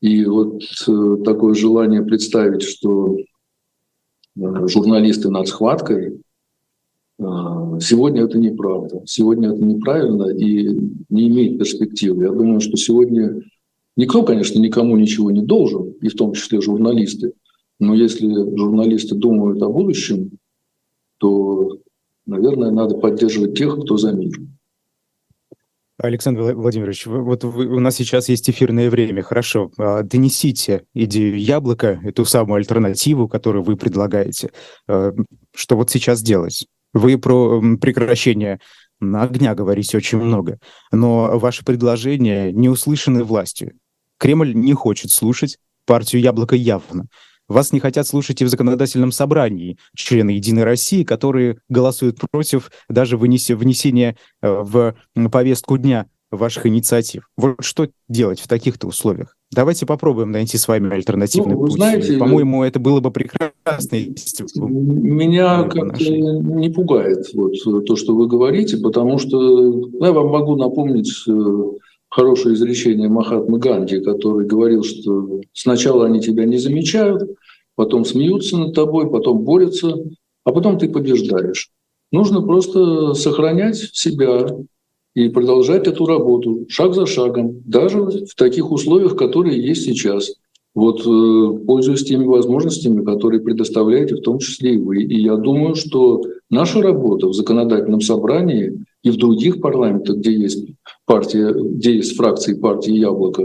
[0.00, 6.20] И вот э, такое желание представить, что э, журналисты над схваткой,
[7.18, 7.22] э,
[7.80, 9.02] сегодня это неправда.
[9.06, 10.68] Сегодня это неправильно и
[11.08, 12.24] не имеет перспективы.
[12.24, 13.42] Я думаю, что сегодня
[13.96, 17.32] никто, конечно, никому ничего не должен, и в том числе журналисты.
[17.78, 20.38] Но если журналисты думают о будущем,
[21.18, 21.78] то,
[22.26, 24.38] наверное, надо поддерживать тех, кто за мир.
[25.98, 29.22] Александр Владимирович, вот у нас сейчас есть эфирное время.
[29.22, 34.50] Хорошо, а, донесите идею яблока, эту самую альтернативу, которую вы предлагаете.
[34.88, 35.12] А,
[35.54, 36.66] что вот сейчас делать?
[36.92, 38.60] Вы про прекращение
[39.00, 40.58] огня говорите очень много,
[40.92, 43.72] но ваши предложения не услышаны властью.
[44.18, 47.06] Кремль не хочет слушать партию «Яблоко» явно.
[47.48, 53.16] Вас не хотят слушать и в законодательном собрании члены «Единой России», которые голосуют против даже
[53.16, 54.96] вынесения э, в
[55.30, 57.28] повестку дня ваших инициатив.
[57.36, 59.36] Вот что делать в таких-то условиях?
[59.52, 61.72] Давайте попробуем найти с вами альтернативный ну, путь.
[61.74, 63.96] Знаете, По-моему, это было бы прекрасно.
[64.56, 67.54] Меня как-то не пугает вот,
[67.86, 71.62] то, что вы говорите, потому что ну, я вам могу напомнить э,
[72.08, 77.22] хорошее изречение Махатмы Ганди, который говорил, что сначала они тебя не замечают,
[77.74, 79.94] потом смеются над тобой, потом борются,
[80.44, 81.70] а потом ты побеждаешь.
[82.12, 84.46] Нужно просто сохранять себя
[85.14, 90.32] и продолжать эту работу шаг за шагом, даже в таких условиях, которые есть сейчас.
[90.74, 95.02] Вот э, пользуясь теми возможностями, которые предоставляете, в том числе и вы.
[95.04, 100.66] И я думаю, что наша работа в законодательном собрании и в других парламентах, где есть
[101.04, 103.44] партия, где есть фракции партии «Яблоко»,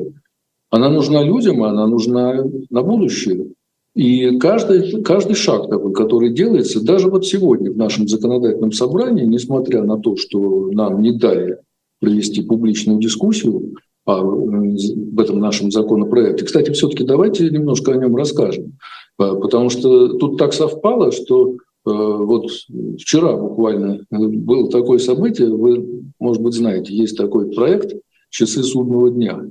[0.72, 3.52] она нужна людям, она нужна на будущее.
[3.94, 9.84] И каждый, каждый шаг такой, который делается, даже вот сегодня в нашем законодательном собрании, несмотря
[9.84, 11.60] на то, что нам не дали
[12.00, 16.44] провести публичную дискуссию о, в этом нашем законопроекте.
[16.44, 18.78] Кстати, все-таки давайте немножко о нем расскажем,
[19.16, 22.52] потому что тут так совпало, что Э, вот
[23.00, 27.94] вчера буквально было такое событие, вы, может быть, знаете, есть такой проект
[28.30, 29.42] «Часы судного дня».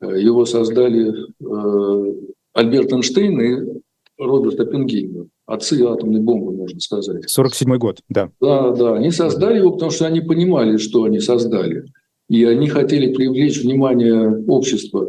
[0.00, 2.14] Э, его создали э,
[2.52, 3.80] Альберт Эйнштейн и
[4.18, 7.28] Роберт Оппенгеймер, отцы атомной бомбы, можно сказать.
[7.28, 8.30] 47 год, да.
[8.40, 11.84] Да, да, они создали его, потому что они понимали, что они создали.
[12.28, 15.08] И они хотели привлечь внимание общества,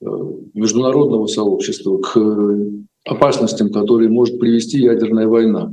[0.00, 0.06] э,
[0.54, 2.18] международного сообщества к
[3.04, 5.72] опасностям, которые может привести ядерная война.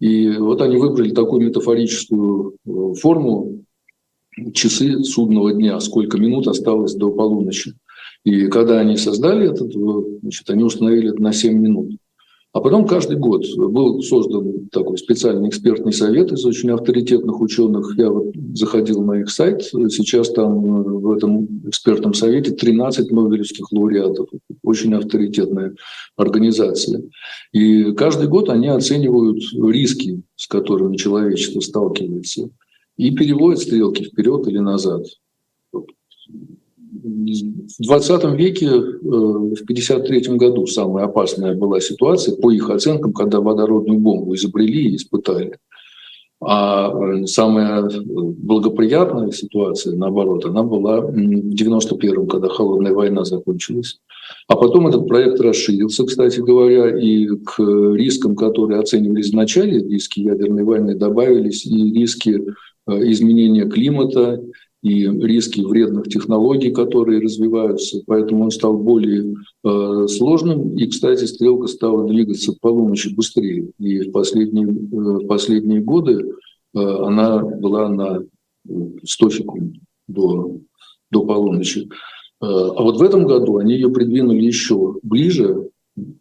[0.00, 3.64] И вот они выбрали такую метафорическую э, форму
[4.52, 7.74] часы судного дня, сколько минут осталось до полуночи.
[8.24, 11.92] И когда они создали этот, э, значит, они установили это на 7 минут.
[12.56, 17.92] А потом каждый год был создан такой специальный экспертный совет из очень авторитетных ученых.
[17.98, 23.70] Я вот заходил на их сайт, сейчас там э, в этом экспертном совете 13 нобелевских
[23.72, 24.30] лауреатов.
[24.62, 25.74] Очень авторитетная
[26.16, 27.02] организация.
[27.52, 32.48] И каждый год они оценивают риски, с которыми человечество сталкивается,
[32.96, 35.04] и переводят стрелки вперед или назад
[37.06, 43.40] в 20 веке, э, в 1953 году самая опасная была ситуация, по их оценкам, когда
[43.40, 45.58] водородную бомбу изобрели и испытали.
[46.40, 54.00] А э, самая благоприятная ситуация, наоборот, она была в 91-м, когда холодная война закончилась.
[54.48, 57.60] А потом этот проект расширился, кстати говоря, и к
[57.94, 62.42] рискам, которые оценивались в начале, риски ядерной войны, добавились и риски
[62.88, 64.42] э, изменения климата,
[64.86, 70.76] и риски вредных технологий, которые развиваются, поэтому он стал более э, сложным.
[70.76, 73.72] И, кстати, стрелка стала двигаться полуночи быстрее.
[73.80, 76.24] И в последние, э, последние годы
[76.72, 78.22] э, она была на
[79.02, 79.74] 100 секунд
[80.06, 80.60] до,
[81.10, 81.88] до полуночи.
[82.40, 85.68] Э, а вот в этом году они ее придвинули еще ближе,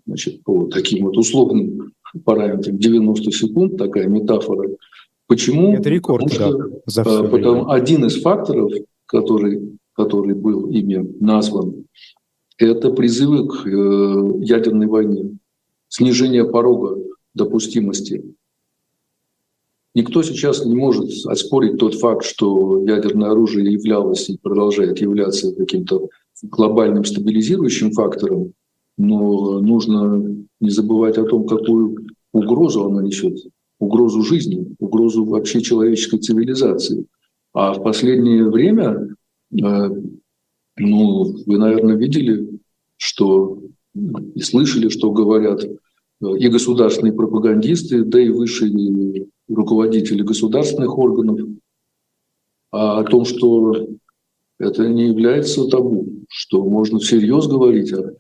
[0.08, 4.70] значит, по таким вот условным параметрам 90 секунд, такая метафора–
[5.28, 5.74] Почему?
[5.74, 8.72] Это рекорд, потому да, что, за все потому один из факторов,
[9.08, 11.86] который, который был ими назван,
[12.58, 15.38] это призывы к э, ядерной войне,
[15.88, 16.98] снижение порога
[17.34, 18.24] допустимости.
[19.96, 26.10] Никто сейчас не может оспорить тот факт, что ядерное оружие являлось и продолжает являться каким-то
[26.44, 28.54] глобальным стабилизирующим фактором,
[28.98, 33.38] но нужно не забывать о том, какую угрозу оно несет
[33.80, 37.06] угрозу жизни, угрозу вообще человеческой цивилизации.
[37.54, 39.16] А в последнее время,
[39.52, 39.90] э,
[40.78, 42.60] ну, вы, наверное, видели,
[42.98, 43.62] что
[43.94, 45.70] и слышали, что говорят э,
[46.38, 51.48] и государственные пропагандисты, да и высшие руководители государственных органов
[52.72, 53.88] о том, что
[54.60, 58.16] это не является табу, что можно всерьез говорить о,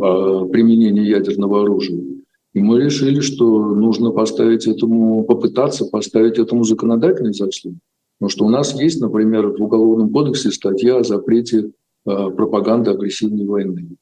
[0.00, 2.15] о применении ядерного оружия.
[2.56, 7.74] И мы решили, что нужно поставить этому, попытаться поставить этому законодательный заслуг.
[8.18, 11.70] Потому что у нас есть, например, в Уголовном кодексе статья о запрете э,
[12.06, 13.96] пропаганды агрессивной войны.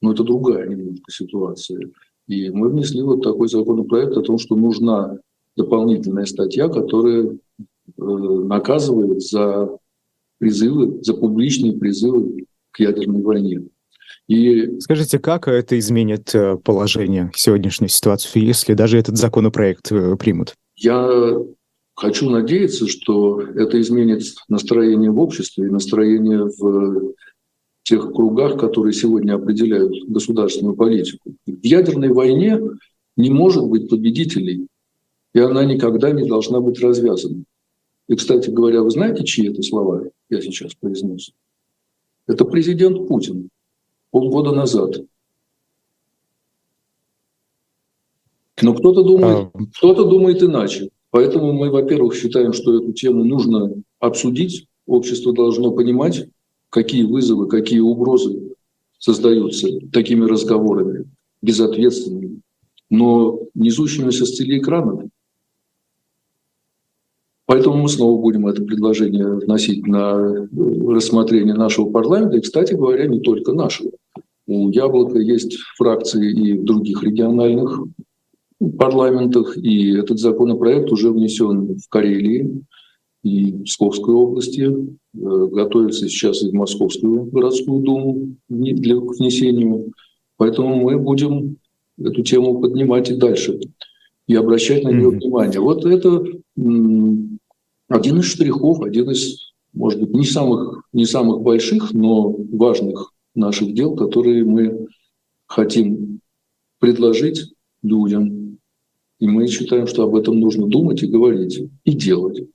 [0.00, 1.90] Но это другая немножко ситуация.
[2.28, 5.18] И мы внесли вот такой законопроект о том, что нужна
[5.56, 7.36] дополнительная статья, которая э,
[7.96, 9.76] наказывает за
[10.38, 13.66] призывы, за публичные призывы к ядерной войне.
[14.28, 14.78] И...
[14.80, 20.54] Скажите, как это изменит э, положение, сегодняшнюю ситуацию, если даже этот законопроект э, примут?
[20.76, 21.38] Я
[21.94, 27.14] хочу надеяться, что это изменит настроение в обществе и настроение в
[27.84, 31.32] тех кругах, которые сегодня определяют государственную политику.
[31.46, 32.60] В ядерной войне
[33.16, 34.66] не может быть победителей,
[35.32, 37.44] и она никогда не должна быть развязана.
[38.08, 41.32] И, кстати говоря, вы знаете, чьи это слова я сейчас произнес?
[42.26, 43.48] Это президент Путин
[44.10, 44.96] полгода назад.
[48.60, 49.58] Но кто-то думает, а...
[49.76, 50.90] кто-то думает иначе.
[51.10, 54.66] Поэтому мы, во-первых, считаем, что эту тему нужно обсудить.
[54.86, 56.28] Общество должно понимать,
[56.70, 58.54] какие вызовы, какие угрозы
[58.98, 62.40] создаются такими разговорами, безответственными,
[62.90, 65.04] но несущимися с телеэкранов.
[67.48, 70.46] Поэтому мы снова будем это предложение вносить на
[70.86, 73.90] рассмотрение нашего парламента, и, кстати говоря, не только нашего.
[74.46, 77.84] У Яблока есть фракции и в других региональных
[78.78, 82.64] парламентах, и этот законопроект уже внесен в Карелии
[83.22, 84.76] и в Псковской области, э,
[85.14, 89.90] готовится сейчас и в Московскую городскую думу для внесения.
[90.36, 91.56] Поэтому мы будем
[91.98, 93.58] эту тему поднимать и дальше
[94.26, 95.18] и обращать на нее mm-hmm.
[95.18, 95.60] внимание.
[95.60, 96.22] Вот это
[97.88, 103.72] один из штрихов, один из, может быть, не самых, не самых больших, но важных наших
[103.74, 104.86] дел, которые мы
[105.46, 106.20] хотим
[106.78, 108.58] предложить людям.
[109.18, 112.48] И мы считаем, что об этом нужно думать и говорить, и делать.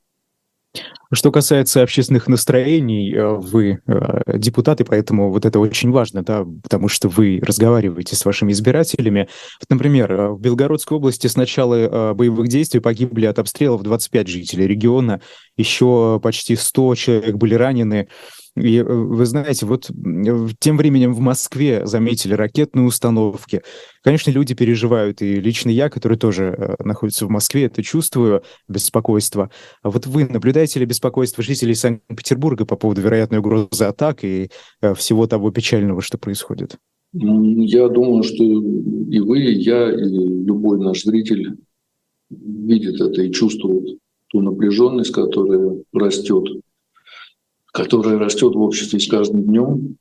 [1.14, 6.88] Что касается общественных настроений, э, вы э, депутаты, поэтому вот это очень важно, да, потому
[6.88, 9.30] что вы разговариваете с вашими избирателями.
[9.60, 14.66] Вот, например, э, в Белгородской области с начала боевых действий погибли от обстрелов 25 жителей
[14.66, 15.22] региона,
[15.56, 18.08] еще почти 100 человек были ранены.
[18.56, 19.90] И э, вы знаете, вот
[20.60, 23.64] тем временем в Москве заметили ракетные установки.
[24.04, 29.50] Конечно, люди переживают, и лично я, который тоже э, находится в Москве, это чувствую, беспокойство.
[29.82, 34.50] А вот вы наблюдаете ли беспокойство жителей Санкт-Петербурга по поводу вероятной угрозы атак и
[34.82, 36.78] э, всего того печального, что происходит?
[37.14, 41.58] Я думаю, что и вы, и я, и любой наш зритель
[42.30, 46.46] видит это и чувствует ту напряженность, которая растет
[47.74, 49.98] которая растет в обществе с каждым днем,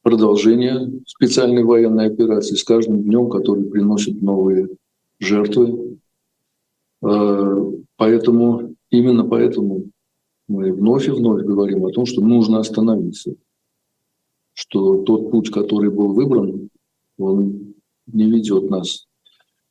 [0.00, 4.70] продолжение специальной военной операции с каждым днем, который приносит новые
[5.20, 5.98] жертвы.
[7.02, 7.56] А,
[7.96, 9.90] поэтому, именно поэтому
[10.48, 13.34] мы вновь и вновь говорим о том, что нужно остановиться,
[14.54, 16.70] что тот путь, который был выбран,
[17.18, 17.74] он
[18.06, 19.06] не ведет нас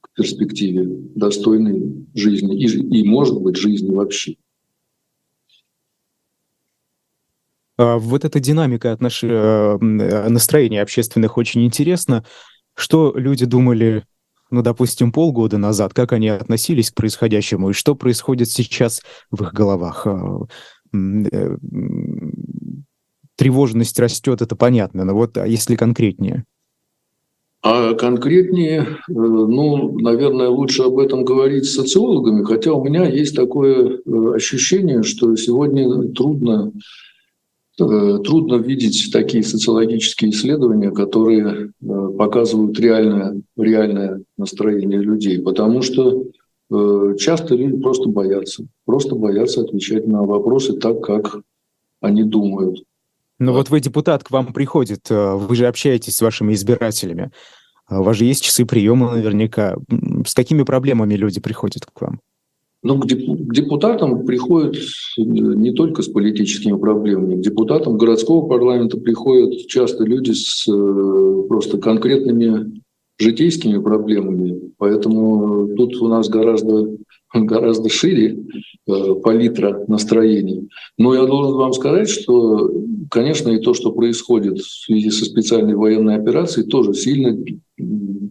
[0.01, 4.36] к перспективе достойной жизни и, и может быть, жизни вообще.
[4.36, 4.45] А,
[7.78, 9.23] вот эта динамика отнош...
[9.23, 12.25] Э, э, настроения общественных очень интересна.
[12.75, 14.03] Что люди думали,
[14.49, 19.53] ну, допустим, полгода назад, как они относились к происходящему, и что происходит сейчас в их
[19.53, 20.07] головах?
[20.07, 20.39] А,
[20.93, 21.57] э,
[23.36, 26.45] тревожность растет, это понятно, но вот а если конкретнее?
[27.61, 33.99] А конкретнее, ну, наверное, лучше об этом говорить с социологами, хотя у меня есть такое
[34.34, 36.71] ощущение, что сегодня трудно
[37.78, 46.25] трудно видеть такие социологические исследования, которые э, показывают реальное, реальное настроение людей, потому что
[46.71, 51.41] э, часто люди просто боятся, просто боятся отвечать на вопросы так, как
[52.01, 52.84] они думают.
[53.39, 57.32] Но вот вы депутат, к вам приходит, вы же общаетесь с вашими избирателями,
[57.89, 59.75] у вас же есть часы приема наверняка.
[60.25, 62.19] С какими проблемами люди приходят к вам?
[62.88, 63.05] Ну, к
[63.53, 67.35] депутатам приходят э, не только с политическими проблемами.
[67.35, 72.81] К депутатам городского парламента приходят часто люди с э, просто конкретными
[73.19, 74.71] житейскими проблемами.
[74.77, 76.95] Поэтому тут у нас гораздо,
[77.33, 78.38] гораздо шире
[78.88, 80.69] э, палитра настроений.
[80.97, 82.71] Но я должен вам сказать, что,
[83.11, 87.38] конечно, и то, что происходит в связи со специальной военной операцией, тоже сильно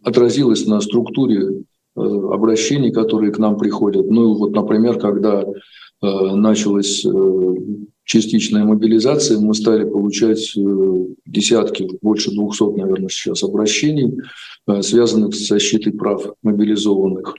[0.03, 1.63] отразилось на структуре
[1.97, 4.07] обращений, которые к нам приходят.
[4.11, 7.55] Ну вот, например, когда э, началась э,
[8.05, 10.53] частичная мобилизация, мы стали получать
[11.27, 14.19] десятки, больше 200, наверное, сейчас обращений,
[14.83, 17.35] связанных с защитой прав мобилизованных.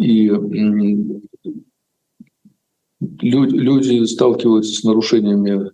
[0.00, 0.30] И
[3.00, 5.70] люди сталкиваются с нарушениями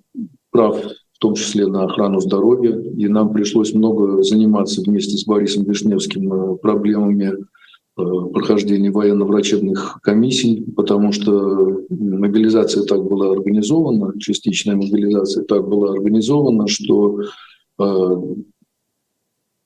[0.50, 2.78] прав, в том числе на охрану здоровья.
[2.96, 7.55] И нам пришлось много заниматься вместе с Борисом Вишневским проблемами Э,
[7.96, 17.22] прохождения военно-врачебных комиссий, потому что мобилизация так была организована, частичная мобилизация так была организована, что
[17.78, 18.16] э,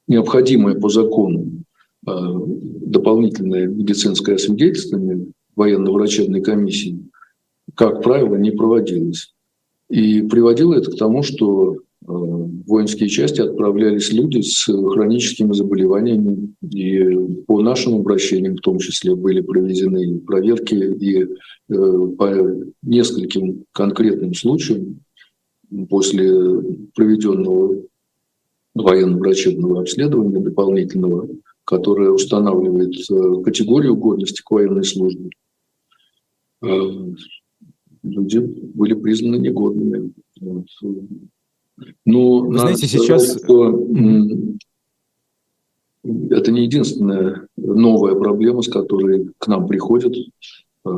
[0.07, 1.65] необходимое по закону
[2.07, 5.27] э, дополнительное медицинское освидетельствование
[5.57, 7.11] военно-врачебной комиссии,
[7.75, 9.35] как правило, не проводилось.
[9.89, 12.13] И приводило это к тому, что Э,
[12.67, 16.55] воинские части отправлялись люди с хроническими заболеваниями.
[16.63, 21.27] И по нашим обращениям в том числе были проведены проверки и э,
[21.69, 25.01] по нескольким конкретным случаям
[25.89, 26.33] после
[26.95, 27.83] проведенного
[28.75, 31.29] военно-врачебного обследования дополнительного,
[31.65, 35.31] которое устанавливает э, категорию годности к военной службе,
[38.03, 40.13] люди были признаны негодными.
[42.05, 43.39] Ну, Вы знаете, сейчас...
[43.43, 43.89] Что
[46.03, 50.15] это не единственная новая проблема, с которой к нам приходят.
[50.87, 50.91] Э,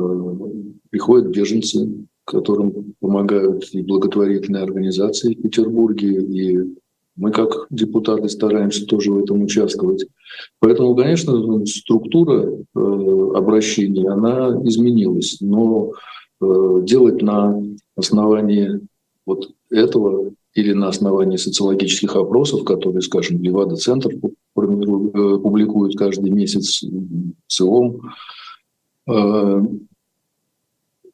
[0.89, 6.59] приходят беженцы, которым помогают и благотворительные организации в Петербурге, и
[7.15, 10.05] мы как депутаты стараемся тоже в этом участвовать.
[10.59, 12.79] Поэтому, конечно, структура э,
[13.35, 15.91] обращений, она изменилась, но
[16.41, 17.61] э, делать на
[17.95, 18.79] основании
[19.25, 24.19] вот этого или на основании социологических опросов, которые, скажем, Левада-центр э,
[24.55, 28.13] публикует каждый месяц в целом,
[29.09, 29.61] э,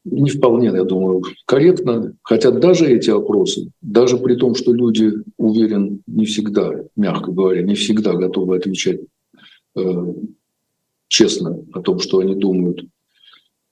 [0.06, 2.14] не вполне, я думаю, корректно.
[2.24, 7.76] Хотя даже эти опросы, даже при том, что люди, уверен, не всегда, мягко говоря, не
[7.76, 9.02] всегда готовы отвечать
[9.76, 10.14] э,
[11.08, 12.86] честно о том, что они думают,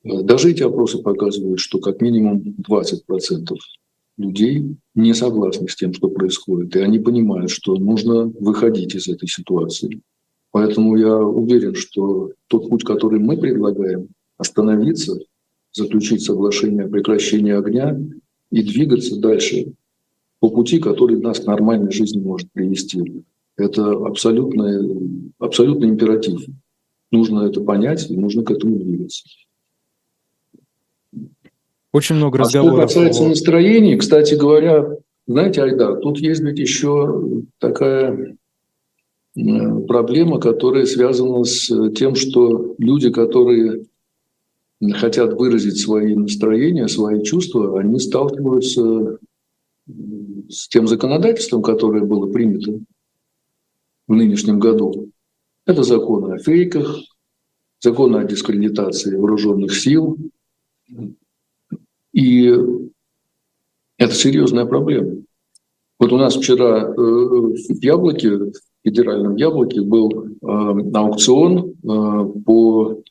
[0.04, 3.58] Даже эти опросы показывают, что как минимум 20%
[4.18, 9.28] людей не согласны с тем, что происходит, и они понимают, что нужно выходить из этой
[9.28, 10.02] ситуации.
[10.52, 14.08] Поэтому я уверен, что тот путь, который мы предлагаем,
[14.38, 15.20] остановиться,
[15.72, 18.00] заключить соглашение о прекращении огня
[18.52, 19.74] и двигаться дальше
[20.40, 23.24] по пути, который нас к нормальной жизни может привести.
[23.56, 24.82] Это абсолютно,
[25.40, 26.46] абсолютно императив.
[27.12, 29.24] Нужно это понять и нужно к этому двигаться.
[31.94, 32.80] Очень много разговоров.
[32.80, 33.30] А что касается о...
[33.30, 38.38] настроений, кстати говоря, знаете, Айдар, тут есть ведь еще такая
[39.88, 43.86] проблема, которая связана с тем, что люди, которые
[44.94, 49.20] хотят выразить свои настроения, свои чувства, они сталкиваются
[50.50, 52.80] с тем законодательством, которое было принято
[54.08, 55.10] в нынешнем году.
[55.66, 56.98] Это законы о фейках,
[57.80, 60.18] законы о дискредитации вооруженных сил.
[62.18, 62.52] И
[64.00, 65.22] это серьезная проблема.
[66.00, 68.54] Вот у нас вчера э, в Яблоке, в
[68.84, 73.04] федеральном Яблоке, был э, аукцион э, по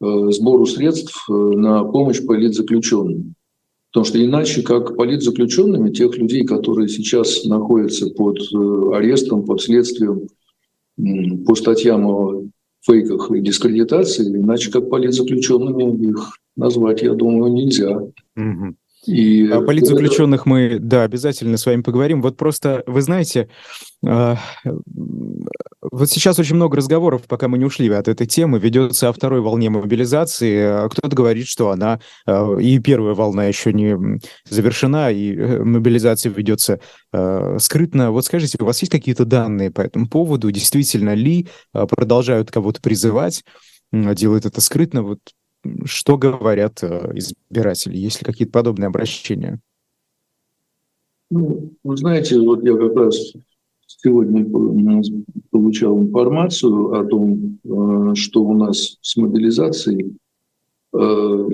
[0.00, 3.34] сбору средств на помощь политзаключенным.
[3.92, 8.38] Потому что иначе, как политзаключенными, тех людей, которые сейчас находятся под
[8.94, 10.26] арестом, под следствием
[11.46, 12.42] по статьям о
[12.84, 17.96] фейках и дискредитации, иначе как политзаключенными их назвать, я думаю, нельзя.
[17.96, 18.76] Угу.
[19.06, 20.48] И О политзаключенных это...
[20.48, 22.22] мы, да, обязательно с вами поговорим.
[22.22, 23.48] Вот просто, вы знаете,
[24.06, 29.12] э, вот сейчас очень много разговоров, пока мы не ушли от этой темы, ведется о
[29.12, 30.88] второй волне мобилизации.
[30.88, 36.78] Кто-то говорит, что она, э, и первая волна еще не завершена, и э, мобилизация ведется
[37.12, 38.12] э, скрытно.
[38.12, 40.52] Вот скажите, у вас есть какие-то данные по этому поводу?
[40.52, 43.42] Действительно ли э, продолжают кого-то призывать?
[43.92, 45.02] делают это скрытно.
[45.02, 45.18] Вот
[45.84, 47.96] что говорят э, избиратели?
[47.96, 49.60] Есть ли какие-то подобные обращения?
[51.30, 53.32] Ну, вы знаете, вот я как раз
[53.86, 54.44] сегодня
[55.50, 60.16] получал информацию о том, э, что у нас с мобилизацией.
[60.92, 61.48] Э,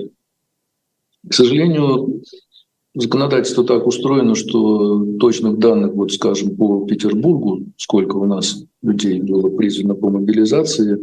[1.27, 2.21] к сожалению,
[3.01, 9.49] законодательство так устроено, что точных данных, вот скажем, по Петербургу, сколько у нас людей было
[9.49, 10.97] призвано по мобилизации,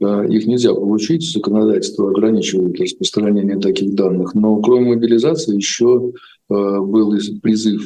[0.00, 1.30] э, их нельзя получить.
[1.30, 4.34] Законодательство ограничивает распространение таких данных.
[4.34, 6.12] Но кроме мобилизации еще
[6.50, 7.82] э, был призыв,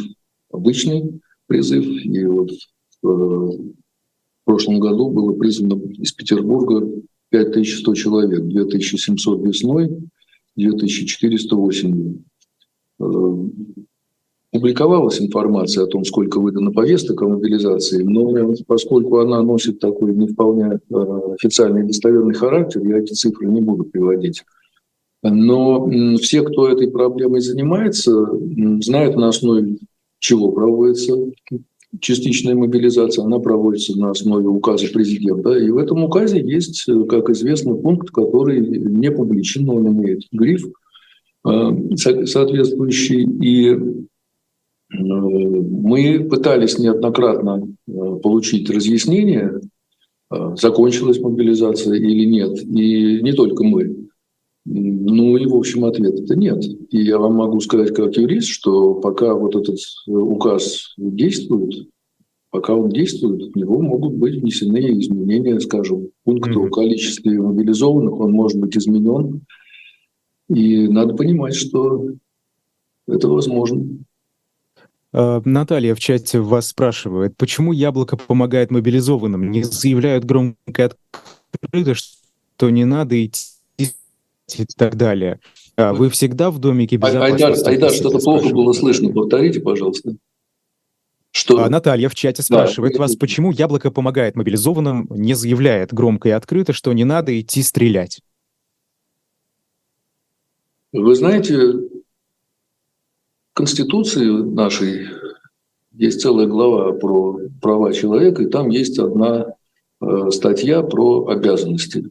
[0.50, 1.84] обычный призыв.
[1.86, 3.74] И вот э, в
[4.44, 6.88] прошлом году было призвано из Петербурга
[7.30, 9.90] 5100 человек, 2700 весной,
[10.56, 12.24] 2400 осенью.
[14.52, 20.26] Публиковалась информация о том, сколько выдано повесток о мобилизации, но поскольку она носит такой не
[20.26, 24.44] вполне э, официальный достоверный характер, я эти цифры не буду приводить.
[25.22, 25.88] Но
[26.18, 28.28] все, кто этой проблемой занимается,
[28.80, 29.78] знают на основе
[30.18, 31.14] чего проводится
[32.00, 35.52] частичная мобилизация, она проводится на основе указа президента.
[35.52, 40.66] И в этом указе есть, как известно, пункт, который не публичен, но он имеет гриф
[40.66, 40.70] э,
[41.44, 43.22] соответствующий.
[43.22, 44.02] И
[44.92, 49.60] мы пытались неоднократно э, получить разъяснение,
[50.30, 52.62] э, закончилась мобилизация или нет.
[52.62, 53.96] И не только мы.
[54.64, 56.62] Ну и, в общем, ответ это нет.
[56.90, 61.88] И я вам могу сказать как юрист, что пока вот этот э, указ действует,
[62.50, 66.68] пока он действует, в него могут быть внесены изменения, скажем, пункту mm-hmm.
[66.68, 69.40] о количестве мобилизованных, он может быть изменен.
[70.54, 72.08] И надо понимать, что
[73.08, 73.84] это возможно.
[75.12, 79.50] Э, Наталья в чате вас спрашивает, почему яблоко помогает мобилизованным?
[79.50, 80.92] Не заявляют громко
[81.52, 83.40] открыто, что не надо идти
[83.78, 85.40] и так далее.
[85.76, 87.44] А вы всегда в домике безопасности?
[87.44, 89.10] Айдар, Айдар что-то плохо было слышно.
[89.10, 90.16] Повторите, пожалуйста.
[91.30, 91.64] Что?
[91.64, 93.00] А Наталья в чате спрашивает да.
[93.00, 98.20] вас, почему яблоко помогает мобилизованным, не заявляет громко и открыто, что не надо идти стрелять?
[100.92, 101.88] Вы знаете,
[103.54, 105.08] Конституции нашей
[105.92, 109.54] есть целая глава про права человека, и там есть одна
[110.00, 112.10] э, статья про обязанности.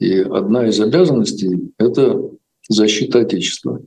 [0.00, 2.20] И одна из обязанностей– это
[2.68, 3.82] защита Отечества.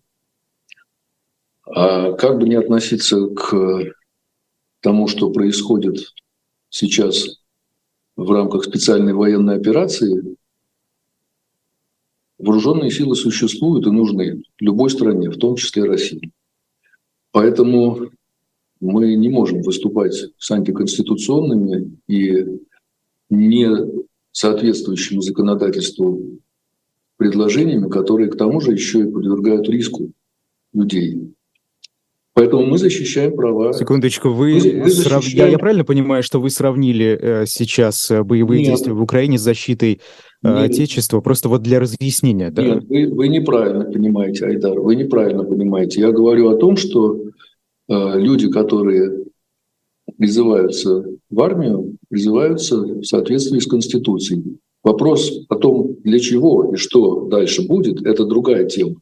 [1.66, 3.94] А как бы не относиться к
[4.80, 5.98] тому, что происходит
[6.70, 7.42] сейчас
[8.16, 10.38] в рамках специальной военной операции,
[12.42, 16.32] вооруженные силы существуют и нужны любой стране, в том числе России.
[17.32, 18.10] Поэтому
[18.80, 22.46] мы не можем выступать с антиконституционными и
[23.30, 23.70] не
[24.32, 26.40] соответствующему законодательству
[27.18, 30.12] предложениями, которые к тому же еще и подвергают риску
[30.74, 31.34] людей.
[32.34, 33.74] Поэтому мы защищаем права.
[33.74, 35.26] Секундочку, вы, вы срав...
[35.26, 38.70] я, я правильно понимаю, что вы сравнили э, сейчас э, боевые Нет.
[38.70, 40.00] действия в Украине с защитой
[40.42, 40.72] э, Нет.
[40.72, 42.64] Отечества, просто вот для разъяснения, да?
[42.64, 46.00] Нет, вы, вы неправильно понимаете, Айдар, вы неправильно понимаете.
[46.00, 47.20] Я говорю о том, что
[47.90, 49.26] э, люди, которые
[50.18, 54.58] призываются в армию, призываются в соответствии с Конституцией.
[54.84, 58.96] Вопрос о том, для чего и что дальше будет, это другая тема.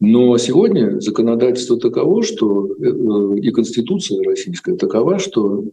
[0.00, 5.64] Но сегодня законодательство таково, что э, и Конституция российская такова, что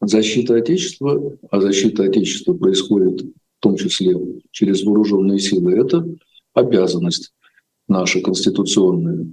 [0.00, 4.14] защита Отечества, а защита Отечества происходит в том числе
[4.50, 6.06] через вооруженные силы, это
[6.52, 7.32] обязанность
[7.88, 9.32] наша конституционная.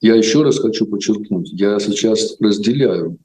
[0.00, 3.18] Я еще раз хочу подчеркнуть, я сейчас разделяю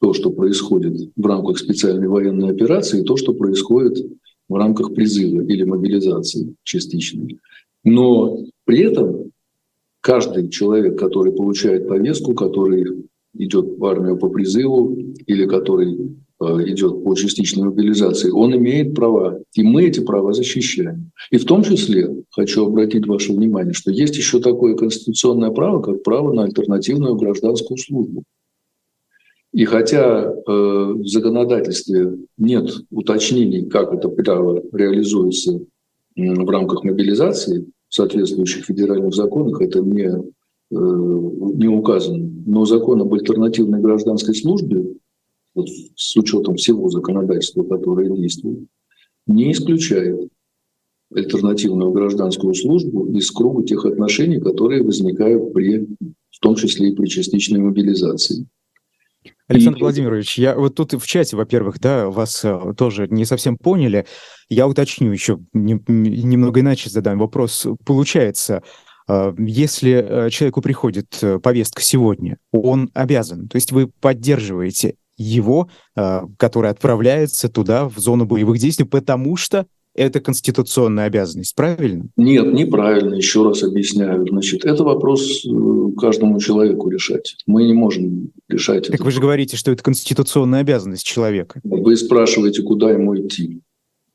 [0.00, 3.98] то, что происходит в рамках специальной военной операции, и то, что происходит
[4.48, 7.38] в рамках призыва или мобилизации частичной.
[7.84, 9.30] Но при этом
[10.04, 14.94] каждый человек, который получает повестку, который идет в армию по призыву
[15.26, 21.10] или который э, идет по частичной мобилизации, он имеет права, и мы эти права защищаем.
[21.30, 26.02] И в том числе хочу обратить ваше внимание, что есть еще такое конституционное право, как
[26.02, 28.24] право на альтернативную гражданскую службу.
[29.52, 35.60] И хотя э, в законодательстве нет уточнений, как это право реализуется
[36.14, 40.14] в рамках мобилизации, соответствующих федеральных законах это не, э,
[40.70, 42.28] не указано.
[42.44, 44.94] Но закон об альтернативной гражданской службе,
[45.54, 48.66] вот с учетом всего законодательства, которое действует,
[49.28, 50.28] не исключает
[51.14, 55.86] альтернативную гражданскую службу из круга тех отношений, которые возникают при,
[56.30, 58.48] в том числе и при частичной мобилизации.
[59.48, 59.82] Александр и...
[59.82, 64.06] Владимирович, я вот тут в чате, во-первых, да, вас э, тоже не совсем поняли.
[64.48, 67.66] Я уточню еще, не, немного иначе задам вопрос.
[67.84, 68.62] Получается,
[69.06, 76.70] э, если э, человеку приходит повестка сегодня, он обязан, то есть вы поддерживаете его, который
[76.70, 79.64] отправляется туда, в зону боевых действий, потому что
[79.94, 82.06] это конституционная обязанность, правильно?
[82.16, 84.26] Нет, неправильно, еще раз объясняю.
[84.28, 85.50] Значит, это вопрос э,
[85.98, 87.36] каждому человеку решать.
[87.46, 89.04] Мы не можем решать Так это.
[89.04, 91.60] вы же говорите, что это конституционная обязанность человека.
[91.64, 93.60] Вы спрашиваете, куда ему идти.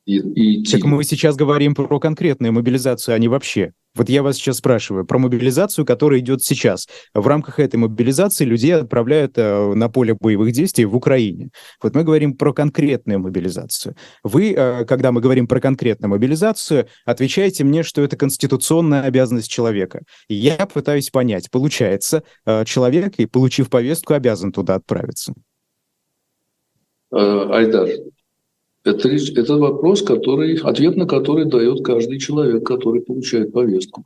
[0.10, 0.18] И,
[0.62, 0.64] и.
[0.64, 3.74] Так мы сейчас говорим про конкретную мобилизацию, а не вообще.
[3.94, 6.88] Вот я вас сейчас спрашиваю про мобилизацию, которая идет сейчас.
[7.14, 11.50] В рамках этой мобилизации людей отправляют э, на поле боевых действий в Украине.
[11.82, 13.96] Вот мы говорим про конкретную мобилизацию.
[14.24, 20.02] Вы, э, когда мы говорим про конкретную мобилизацию, отвечаете мне, что это конституционная обязанность человека.
[20.28, 25.36] И я пытаюсь понять, получается, э, человек, и получив повестку, обязан туда отправиться.
[27.12, 27.90] Айдар,
[28.90, 34.06] это, это вопрос, который, ответ на который дает каждый человек, который получает повестку.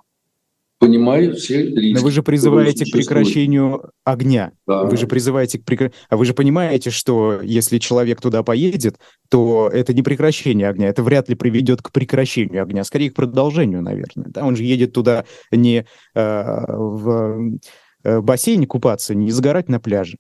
[0.80, 1.98] Понимая все риски.
[1.98, 4.52] Но вы же призываете к прекращению огня.
[4.68, 4.84] Да.
[4.84, 5.94] Вы же призываете к прекра...
[6.10, 11.02] А вы же понимаете, что если человек туда поедет, то это не прекращение огня, это
[11.02, 14.28] вряд ли приведет к прекращению огня, скорее к продолжению, наверное.
[14.28, 14.46] Да?
[14.46, 17.60] Он же едет туда не э, в
[18.04, 20.18] э, бассейне купаться, не загорать на пляже.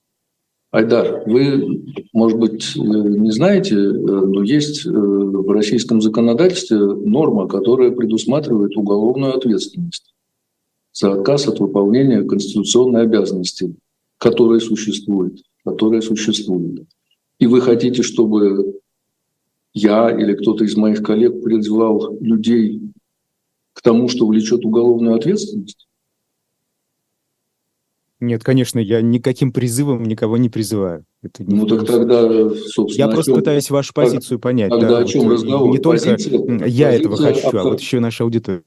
[0.74, 7.47] Айдар, вы, может быть, э, не знаете, э, но есть э, в российском законодательстве норма,
[7.47, 10.15] которая предусматривает уголовную ответственность
[10.91, 13.76] за отказ от выполнения конституционной обязанности,
[14.17, 16.88] которая существует, которая существует.
[17.38, 18.80] И вы хотите, чтобы
[19.76, 22.82] я или кто-то из моих коллег призывал людей
[23.74, 25.88] к тому, что влечет уголовную ответственность?
[28.24, 31.03] Нет, конечно, я никаким призывом никого не призываю.
[31.21, 33.07] Это не ну так тогда, собственно...
[33.07, 33.36] Я просто чем...
[33.36, 34.69] пытаюсь вашу позицию понять.
[34.69, 35.69] Тогда да, о чем вот, разговор?
[35.69, 37.59] Не только позиция, я этого хочу, абсолютно...
[37.59, 38.63] а вот еще наша аудитория.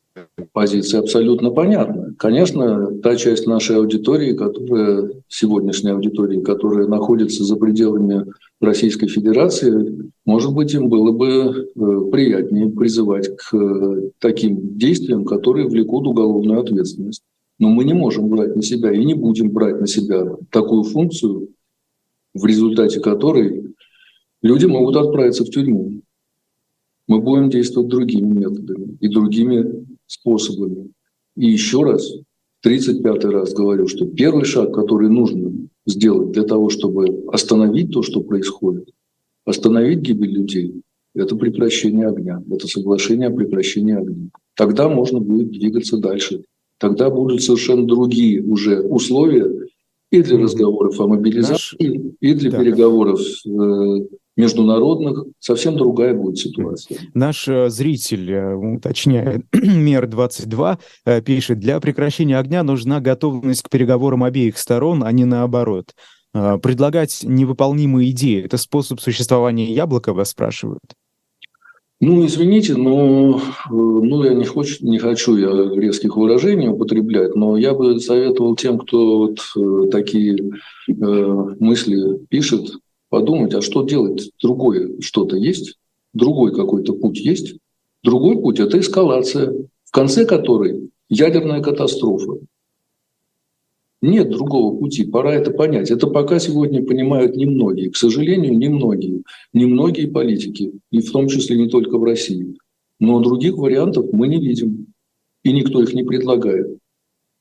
[0.53, 2.15] Позиция абсолютно понятна.
[2.19, 8.27] Конечно, та часть нашей аудитории, которая, сегодняшней аудитории, которая находится за пределами
[8.61, 15.67] Российской Федерации, может быть, им было бы э, приятнее призывать к э, таким действиям, которые
[15.67, 17.23] влекут уголовную ответственность.
[17.59, 21.49] Но мы не можем брать на себя и не будем брать на себя такую функцию,
[22.35, 23.75] в результате которой
[24.43, 26.03] люди могут отправиться в тюрьму.
[27.09, 30.91] Мы будем действовать другими методами и другими способами.
[31.37, 32.13] И еще раз,
[32.63, 38.23] 35 раз говорю, что первый шаг, который нужно сделать для того, чтобы остановить то, что
[38.23, 38.91] происходит,
[39.45, 40.83] остановить гибель людей,
[41.15, 44.29] это прекращение огня, это соглашение о прекращении огня.
[44.55, 46.43] Тогда можно будет двигаться дальше
[46.79, 49.51] тогда будут совершенно другие уже условия
[50.11, 52.13] и для разговоров о мобилизации, Наш...
[52.21, 52.59] и для да.
[52.59, 54.07] переговоров э,
[54.37, 56.99] международных совсем другая будет ситуация.
[57.15, 60.79] Наш э, зритель э, уточняет, Мер-22
[61.23, 65.95] пишет, для прекращения огня нужна готовность к переговорам обеих сторон, а не наоборот.
[66.33, 70.83] Предлагать невыполнимые идеи– это способ существования яблока, вас спрашивают?
[71.99, 73.41] Ну, извините, но
[73.71, 78.79] ну, я не, хочу, не хочу я резких выражений употреблять, но я бы советовал тем,
[78.79, 80.37] кто вот, э, такие
[80.89, 80.93] э,
[81.59, 82.71] мысли пишет,
[83.09, 84.31] подумать, а что делать?
[84.43, 85.79] Другое что-то есть?
[86.13, 87.57] Другой какой-то путь есть?
[88.03, 92.41] Другой путь– это эскалация, в конце которой ядерная катастрофа.
[94.03, 95.91] Нет другого пути, пора это понять.
[95.91, 97.91] Это пока сегодня понимают немногие.
[97.91, 99.23] К сожалению, немногие.
[99.53, 102.57] Немногие политики, и в том числе не только в России.
[103.01, 104.89] Но других вариантов мы не видим.
[105.43, 106.79] И никто их не предлагает.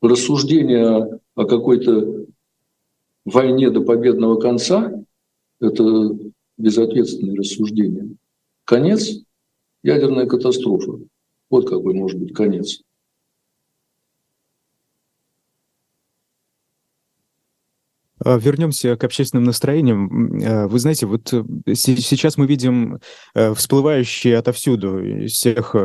[0.01, 2.25] Рассуждение о какой-то
[3.25, 5.03] войне до победного конца–
[5.59, 6.17] это
[6.57, 8.15] безответственное рассуждение.
[8.63, 9.23] Конец–
[9.83, 10.99] ядерная катастрофа.
[11.49, 12.81] Вот какой может быть конец.
[18.25, 20.41] Вернемся к общественным настроениям.
[20.43, 21.43] А, вы знаете, вот э,
[21.75, 22.99] сейчас мы видим
[23.33, 25.75] э, всплывающие отовсюду из всех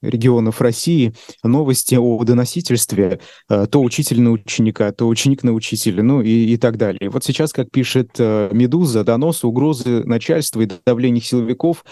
[0.00, 3.20] регионов России новости о доносительстве.
[3.48, 7.10] А, то учитель на ученика, то ученик на учителя, ну и, и так далее.
[7.10, 11.84] Вот сейчас, как пишет э, «Медуза», доносы, угрозы начальства и давление силовиков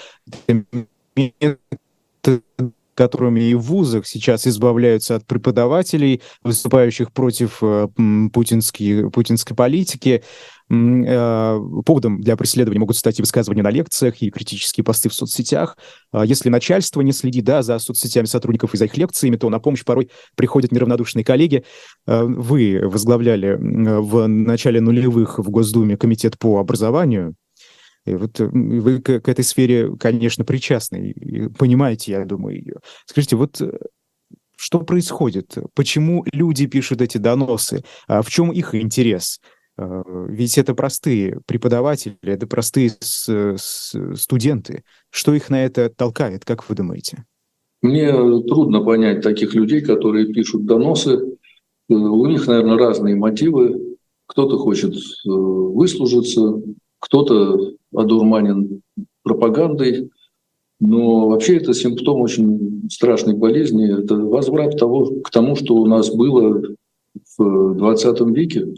[3.01, 7.89] которыми и в вузах сейчас избавляются от преподавателей, выступающих против э,
[8.31, 10.23] путинской, путинской политики.
[10.71, 15.79] Э, поводом для преследования могут стать и высказывания на лекциях, и критические посты в соцсетях.
[16.13, 19.61] А если начальство не следит да, за соцсетями сотрудников и за их лекциями, то на
[19.61, 21.65] помощь порой приходят неравнодушные коллеги.
[22.07, 27.35] Э, вы возглавляли в начале нулевых в Госдуме комитет по образованию.
[28.11, 32.77] И вот э, вы к, к этой сфере, конечно, причастны, и понимаете, я думаю, ее.
[33.07, 33.73] Скажите, вот э,
[34.57, 35.57] что происходит?
[35.75, 37.83] Почему люди пишут эти доносы?
[38.07, 39.41] А в чем их интерес?
[39.79, 44.83] А, ведь это простые преподаватели, это простые с, с, студенты.
[45.11, 47.25] Что их на это толкает, как вы думаете?
[47.81, 51.17] Мне трудно понять таких людей, которые пишут доносы.
[51.89, 53.97] Э, у них, наверное, разные мотивы.
[54.27, 54.95] Кто-то хочет
[55.25, 56.63] выслужиться,
[57.01, 58.83] кто-то одурманен
[59.23, 60.11] пропагандой,
[60.79, 64.03] но вообще это симптом очень страшной болезни.
[64.03, 66.63] Это возврат того, к тому, что у нас было
[67.37, 68.75] в 20 веке.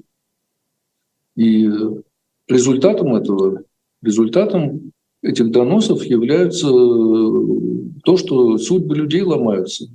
[1.36, 1.70] И
[2.48, 3.62] результатом этого,
[4.02, 4.92] результатом
[5.22, 9.86] этих доносов является то, что судьбы людей ломаются.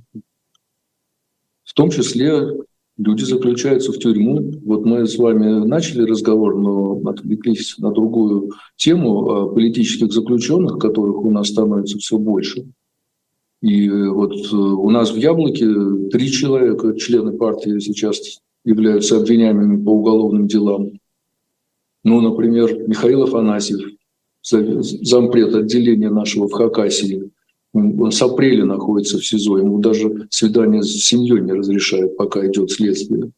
[1.64, 2.56] В том числе
[2.98, 4.52] люди заключаются в тюрьму.
[4.64, 11.30] Вот мы с вами начали разговор, но отвлеклись на другую тему политических заключенных, которых у
[11.30, 12.66] нас становится все больше.
[13.60, 15.66] И вот э, у нас в Яблоке
[16.12, 20.92] три человека, члены партии, сейчас являются обвиняемыми по уголовным делам.
[22.04, 23.80] Ну, например, Михаил Афанасьев,
[24.42, 27.30] зампред отделения нашего в Хакасии,
[27.78, 32.70] он с апреля находится в СИЗО, ему даже свидание с семьей не разрешают, пока идет
[32.70, 33.30] следствие.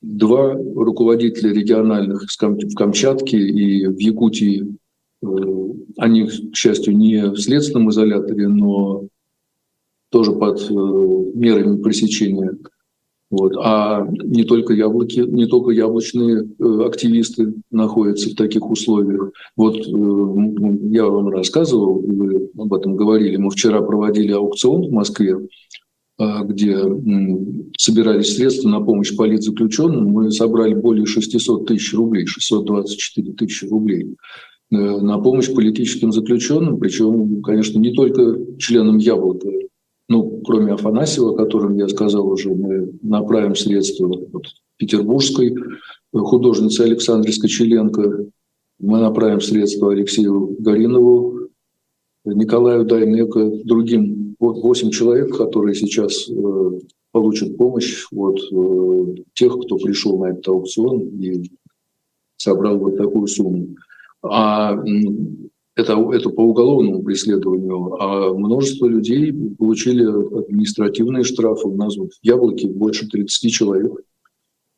[0.00, 4.76] Два руководителя региональных в Камчатке и в Якутии,
[5.22, 5.26] э,
[5.96, 9.06] они, к счастью, не в следственном изоляторе, но
[10.10, 12.56] тоже под э, мерами пресечения
[13.30, 13.56] вот.
[13.56, 19.32] А не только яблоки, не только яблочные э, активисты находятся в таких условиях.
[19.56, 25.36] Вот э, я вам рассказывал, вы об этом говорили, мы вчера проводили аукцион в Москве,
[26.18, 26.78] э, где
[27.78, 30.10] собирались средства на помощь политзаключенным.
[30.10, 34.16] Мы собрали более 600 тысяч рублей, 624 тысячи рублей
[34.70, 39.48] на помощь политическим заключенным, причем, конечно, не только членам Яблока,
[40.08, 44.46] ну, кроме Афанасьева, о котором я сказал уже, мы направим средства вот,
[44.76, 45.54] петербургской
[46.12, 48.26] художнице Александре Скочеленко,
[48.80, 51.48] мы направим средства Алексею Горинову,
[52.24, 54.36] Николаю Дайнеко, другим.
[54.40, 56.80] Вот 8 человек, которые сейчас э,
[57.12, 61.50] получат помощь от э, тех, кто пришел на этот аукцион и
[62.36, 63.68] собрал вот такую сумму.
[64.22, 64.76] А
[65.76, 71.68] это, это по уголовному преследованию, а множество людей получили административные штрафы.
[71.68, 73.92] У нас вот в Яблоке больше 30 человек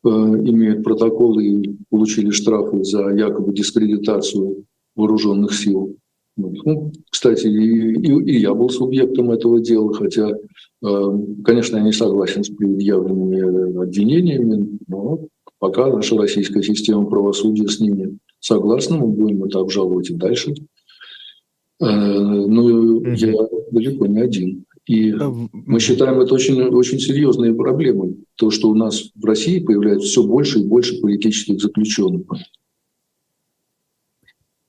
[0.03, 5.95] э, имеют протоколы и получили штрафы за якобы дискредитацию вооруженных сил.
[6.35, 11.93] Ну, кстати, и, и, и я был субъектом этого дела, хотя, э, конечно, я не
[11.93, 15.27] согласен с предъявленными обвинениями, но
[15.59, 20.53] Пока наша российская система правосудия с ними согласна, мы будем это обжаловать и дальше.
[21.79, 23.33] Э, но я
[23.71, 24.65] далеко не один.
[24.85, 28.23] И мы считаем это очень, очень серьезной проблемой.
[28.35, 32.25] То, что у нас в России появляется все больше и больше политических заключенных.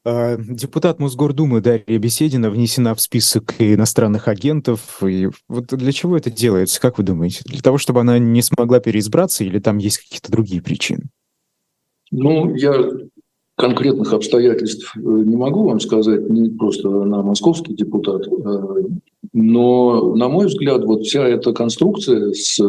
[0.04, 5.02] А, депутат Мосгордумы Дарья Беседина внесена в список иностранных агентов.
[5.04, 7.42] И вот для чего это делается, как вы думаете?
[7.44, 11.04] Для того, чтобы она не смогла переизбраться или там есть какие-то другие причины?
[12.10, 12.72] Ну, я
[13.58, 18.84] конкретных обстоятельств э, не могу вам сказать, не просто на московский депутат, э,
[19.32, 22.60] но, на мой взгляд, вот вся эта конструкция с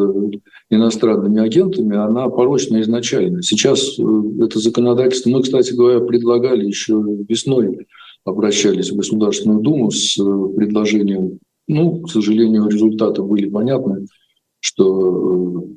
[0.71, 3.43] иностранными агентами, она порочна изначально.
[3.43, 4.03] Сейчас э,
[4.41, 6.95] это законодательство, мы, кстати говоря, предлагали еще
[7.29, 7.85] весной,
[8.25, 11.37] обращались в Государственную Думу с предложением,
[11.67, 14.07] ну, к сожалению, результаты были понятны,
[14.59, 15.67] что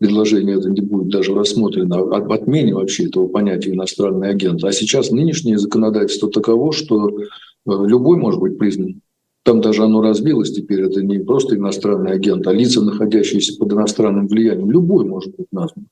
[0.00, 4.64] предложение это не будет даже рассмотрено об отмене вообще этого понятия иностранный агент.
[4.64, 7.22] А сейчас нынешнее законодательство таково, что э,
[7.66, 9.02] любой может быть признан.
[9.42, 14.26] Там даже оно разбилось теперь, это не просто иностранный агент, а лица, находящиеся под иностранным
[14.26, 14.70] влиянием.
[14.70, 15.86] Любой может быть назван.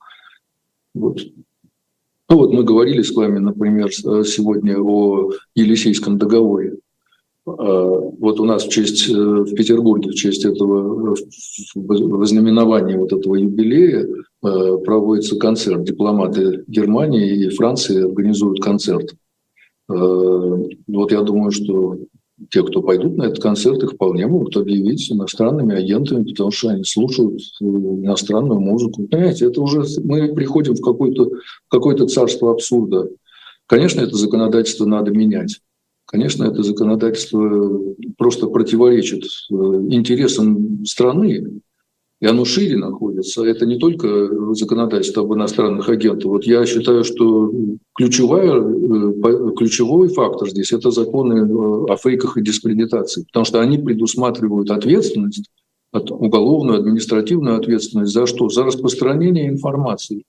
[0.95, 1.21] Вот.
[2.31, 6.79] Ну вот мы говорили с вами, например, э, сегодня о Елисейском договоре.
[7.59, 11.17] А, вот у нас в честь, э, в Петербурге, в честь этого э,
[11.75, 15.85] вознаменования вот этого юбилея э, проводится концерт.
[15.85, 19.15] Дипломаты Германии и Франции организуют концерт.
[19.89, 21.97] Вот я думаю, что
[22.51, 26.85] те, кто пойдут на этот концерт, их вполне могут объявить иностранными агентами, потому что они
[26.85, 29.07] слушают иностранную музыку.
[29.07, 31.31] Понимаете, это уже мы приходим в какое-то
[31.69, 33.09] какое царство абсурда.
[33.67, 35.59] Конечно, это законодательство надо менять.
[36.11, 37.83] Конечно, это законодательство
[38.17, 39.55] просто противоречит э,
[39.91, 41.61] интересам страны,
[42.21, 43.45] и оно шире находится.
[43.45, 46.25] Это не только законодательство об иностранных агентах.
[46.25, 47.53] Вот я считаю, что
[47.95, 53.77] ключевая, э, ключевой фактор здесь– это законы э, о фейках и дискредитации, потому что они
[53.77, 55.51] предусматривают ответственность,
[55.93, 58.49] уголовную, административную ответственность за что?
[58.49, 60.25] За распространение информации.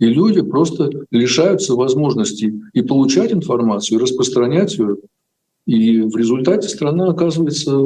[0.00, 4.96] И люди просто лишаются возможности и получать информацию, и распространять ее
[5.66, 7.78] и в результате страна оказывается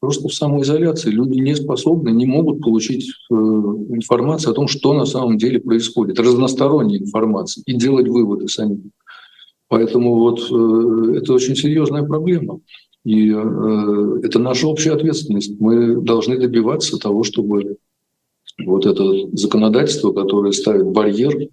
[0.00, 1.10] просто в самоизоляции.
[1.10, 6.20] Люди не способны, не могут получить э, информацию о том, что на самом деле происходит,
[6.20, 8.82] разносторонней информации, и делать выводы сами.
[9.68, 12.60] Поэтому вот э, это очень серьезная проблема.
[13.04, 15.58] И э, это наша общая ответственность.
[15.58, 17.78] Мы должны добиваться того, чтобы
[18.64, 19.02] вот это
[19.32, 21.48] законодательство, которое ставит барьер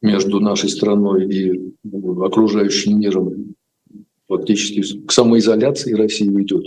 [0.00, 1.74] между нашей страной и
[2.22, 3.54] окружающим миром,
[4.28, 6.66] фактически к самоизоляции России ведет,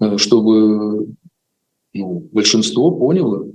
[0.00, 1.14] э, чтобы
[1.94, 3.48] ну, большинство поняло,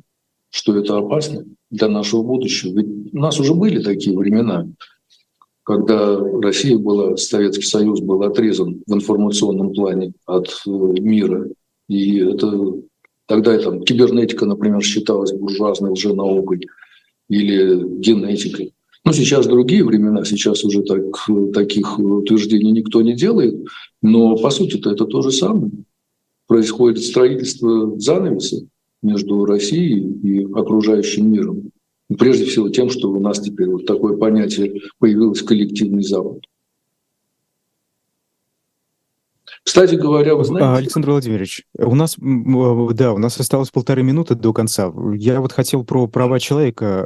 [0.49, 2.77] что это опасно для нашего будущего.
[2.79, 4.67] Ведь у нас уже были такие времена,
[5.63, 11.47] когда Россия была, Советский Союз был отрезан в информационном плане от э, мира.
[11.89, 12.73] И это
[13.25, 16.67] тогда там, кибернетика, например, считалась буржуазной лженаукой
[17.29, 18.73] или генетикой.
[19.07, 21.01] Ну, сейчас другие времена, сейчас уже так,
[21.53, 23.65] таких утверждений никто не делает,
[24.01, 25.71] но по сути-то это то же самое.
[26.45, 28.67] Происходит строительство занавеса
[29.01, 31.71] между Россией и окружающим миром.
[32.19, 36.41] Прежде всего тем, что у нас теперь вот такое понятие появилось коллективный Запад.
[39.67, 40.65] Кстати говоря, вы знаете...
[40.65, 44.93] А, Александр Владимирович, у нас, да, у нас осталось полторы минуты до конца.
[45.13, 47.05] Я вот хотел про права человека.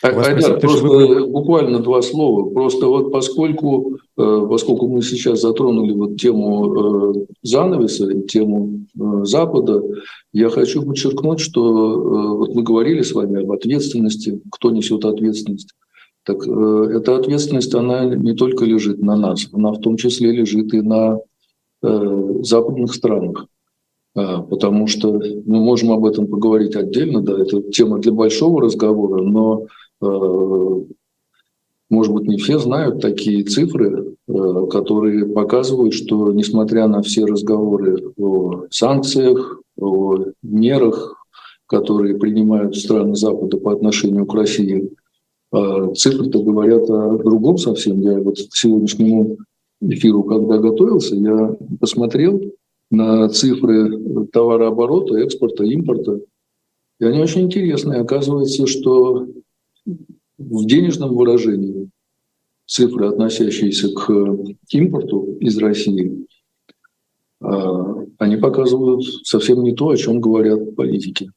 [0.00, 1.26] А, Айдар, просто вы...
[1.26, 2.48] буквально два слова.
[2.50, 9.82] Просто вот поскольку, э, поскольку мы сейчас затронули вот тему э, занавеса, тему э, Запада,
[10.32, 15.70] я хочу подчеркнуть, что вот мы говорили с вами об ответственности, кто несет ответственность.
[16.24, 20.80] Так эта ответственность, она не только лежит на нас, она в том числе лежит и
[20.80, 21.31] на Э,
[21.82, 23.46] западных странах.
[24.14, 29.22] А, потому что мы можем об этом поговорить отдельно, да, это тема для большого разговора,
[29.22, 29.66] но,
[30.02, 30.80] э,
[31.88, 38.12] может быть, не все знают такие цифры, э, которые показывают, что, несмотря на все разговоры
[38.18, 41.16] о санкциях, о мерах,
[41.66, 44.90] которые принимают страны Запада по отношению к России,
[45.50, 48.00] цифры-то говорят о другом совсем.
[48.00, 49.38] Я вот к сегодняшнему
[49.88, 52.40] эфиру, когда готовился, я посмотрел
[52.90, 56.20] на цифры товарооборота, экспорта, импорта.
[57.00, 58.00] И они очень интересные.
[58.00, 59.26] Оказывается, что
[60.38, 61.90] в денежном выражении
[62.66, 64.36] цифры, относящиеся к
[64.70, 66.26] импорту из России,
[67.40, 71.30] а, они показывают совсем не то, о чем говорят политики.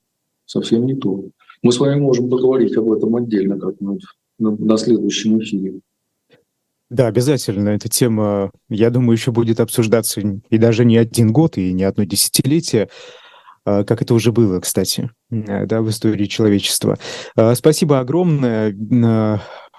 [0.46, 1.26] Совсем не то.
[1.64, 4.04] мы с вами можем поговорить об этом отдельно как-нибудь
[4.38, 5.80] на, на следующем эфире.
[6.90, 7.70] Да, обязательно.
[7.70, 12.04] Эта тема, я думаю, еще будет обсуждаться и даже не один год, и не одно
[12.04, 12.90] десятилетие,
[13.66, 16.98] а, как это уже было, кстати, да, в истории человечества.
[17.36, 18.76] А, спасибо огромное.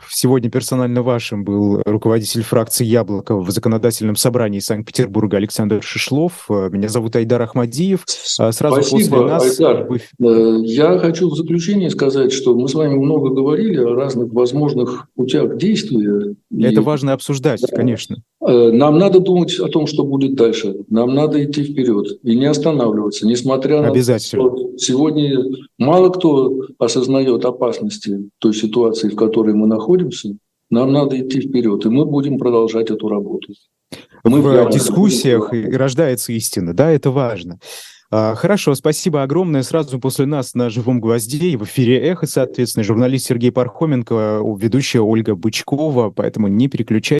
[0.09, 6.47] Сегодня персонально вашим был руководитель фракции «Яблоко» в законодательном собрании Санкт-Петербурга Александр Шишлов.
[6.49, 8.05] Меня зовут Айдар Ахмадиев.
[8.39, 9.61] А сразу Спасибо, после нас...
[9.61, 9.89] Айдар.
[10.21, 15.09] Э, я хочу в заключение сказать, что мы с вами много говорили о разных возможных
[15.15, 16.35] путях действия.
[16.59, 16.85] Это и...
[16.85, 17.77] важно обсуждать, да.
[17.77, 18.17] конечно.
[18.47, 20.77] Э, нам надо думать о том, что будет дальше.
[20.89, 25.45] Нам надо идти вперед и не останавливаться, несмотря на то, что сегодня
[25.79, 30.37] мало кто осознает опасности той ситуации, в которой мы находимся.
[30.71, 33.53] Нам надо идти вперед, и мы будем продолжать эту работу.
[34.25, 37.59] Мы в дискуссиях и рождается истина, да, это важно.
[38.11, 39.63] А, хорошо, спасибо огромное.
[39.63, 45.35] Сразу после нас на «Живом гвозде» в эфире «Эхо», соответственно, журналист Сергей Пархоменко, ведущая Ольга
[45.35, 47.15] Бычкова, поэтому не переключайтесь.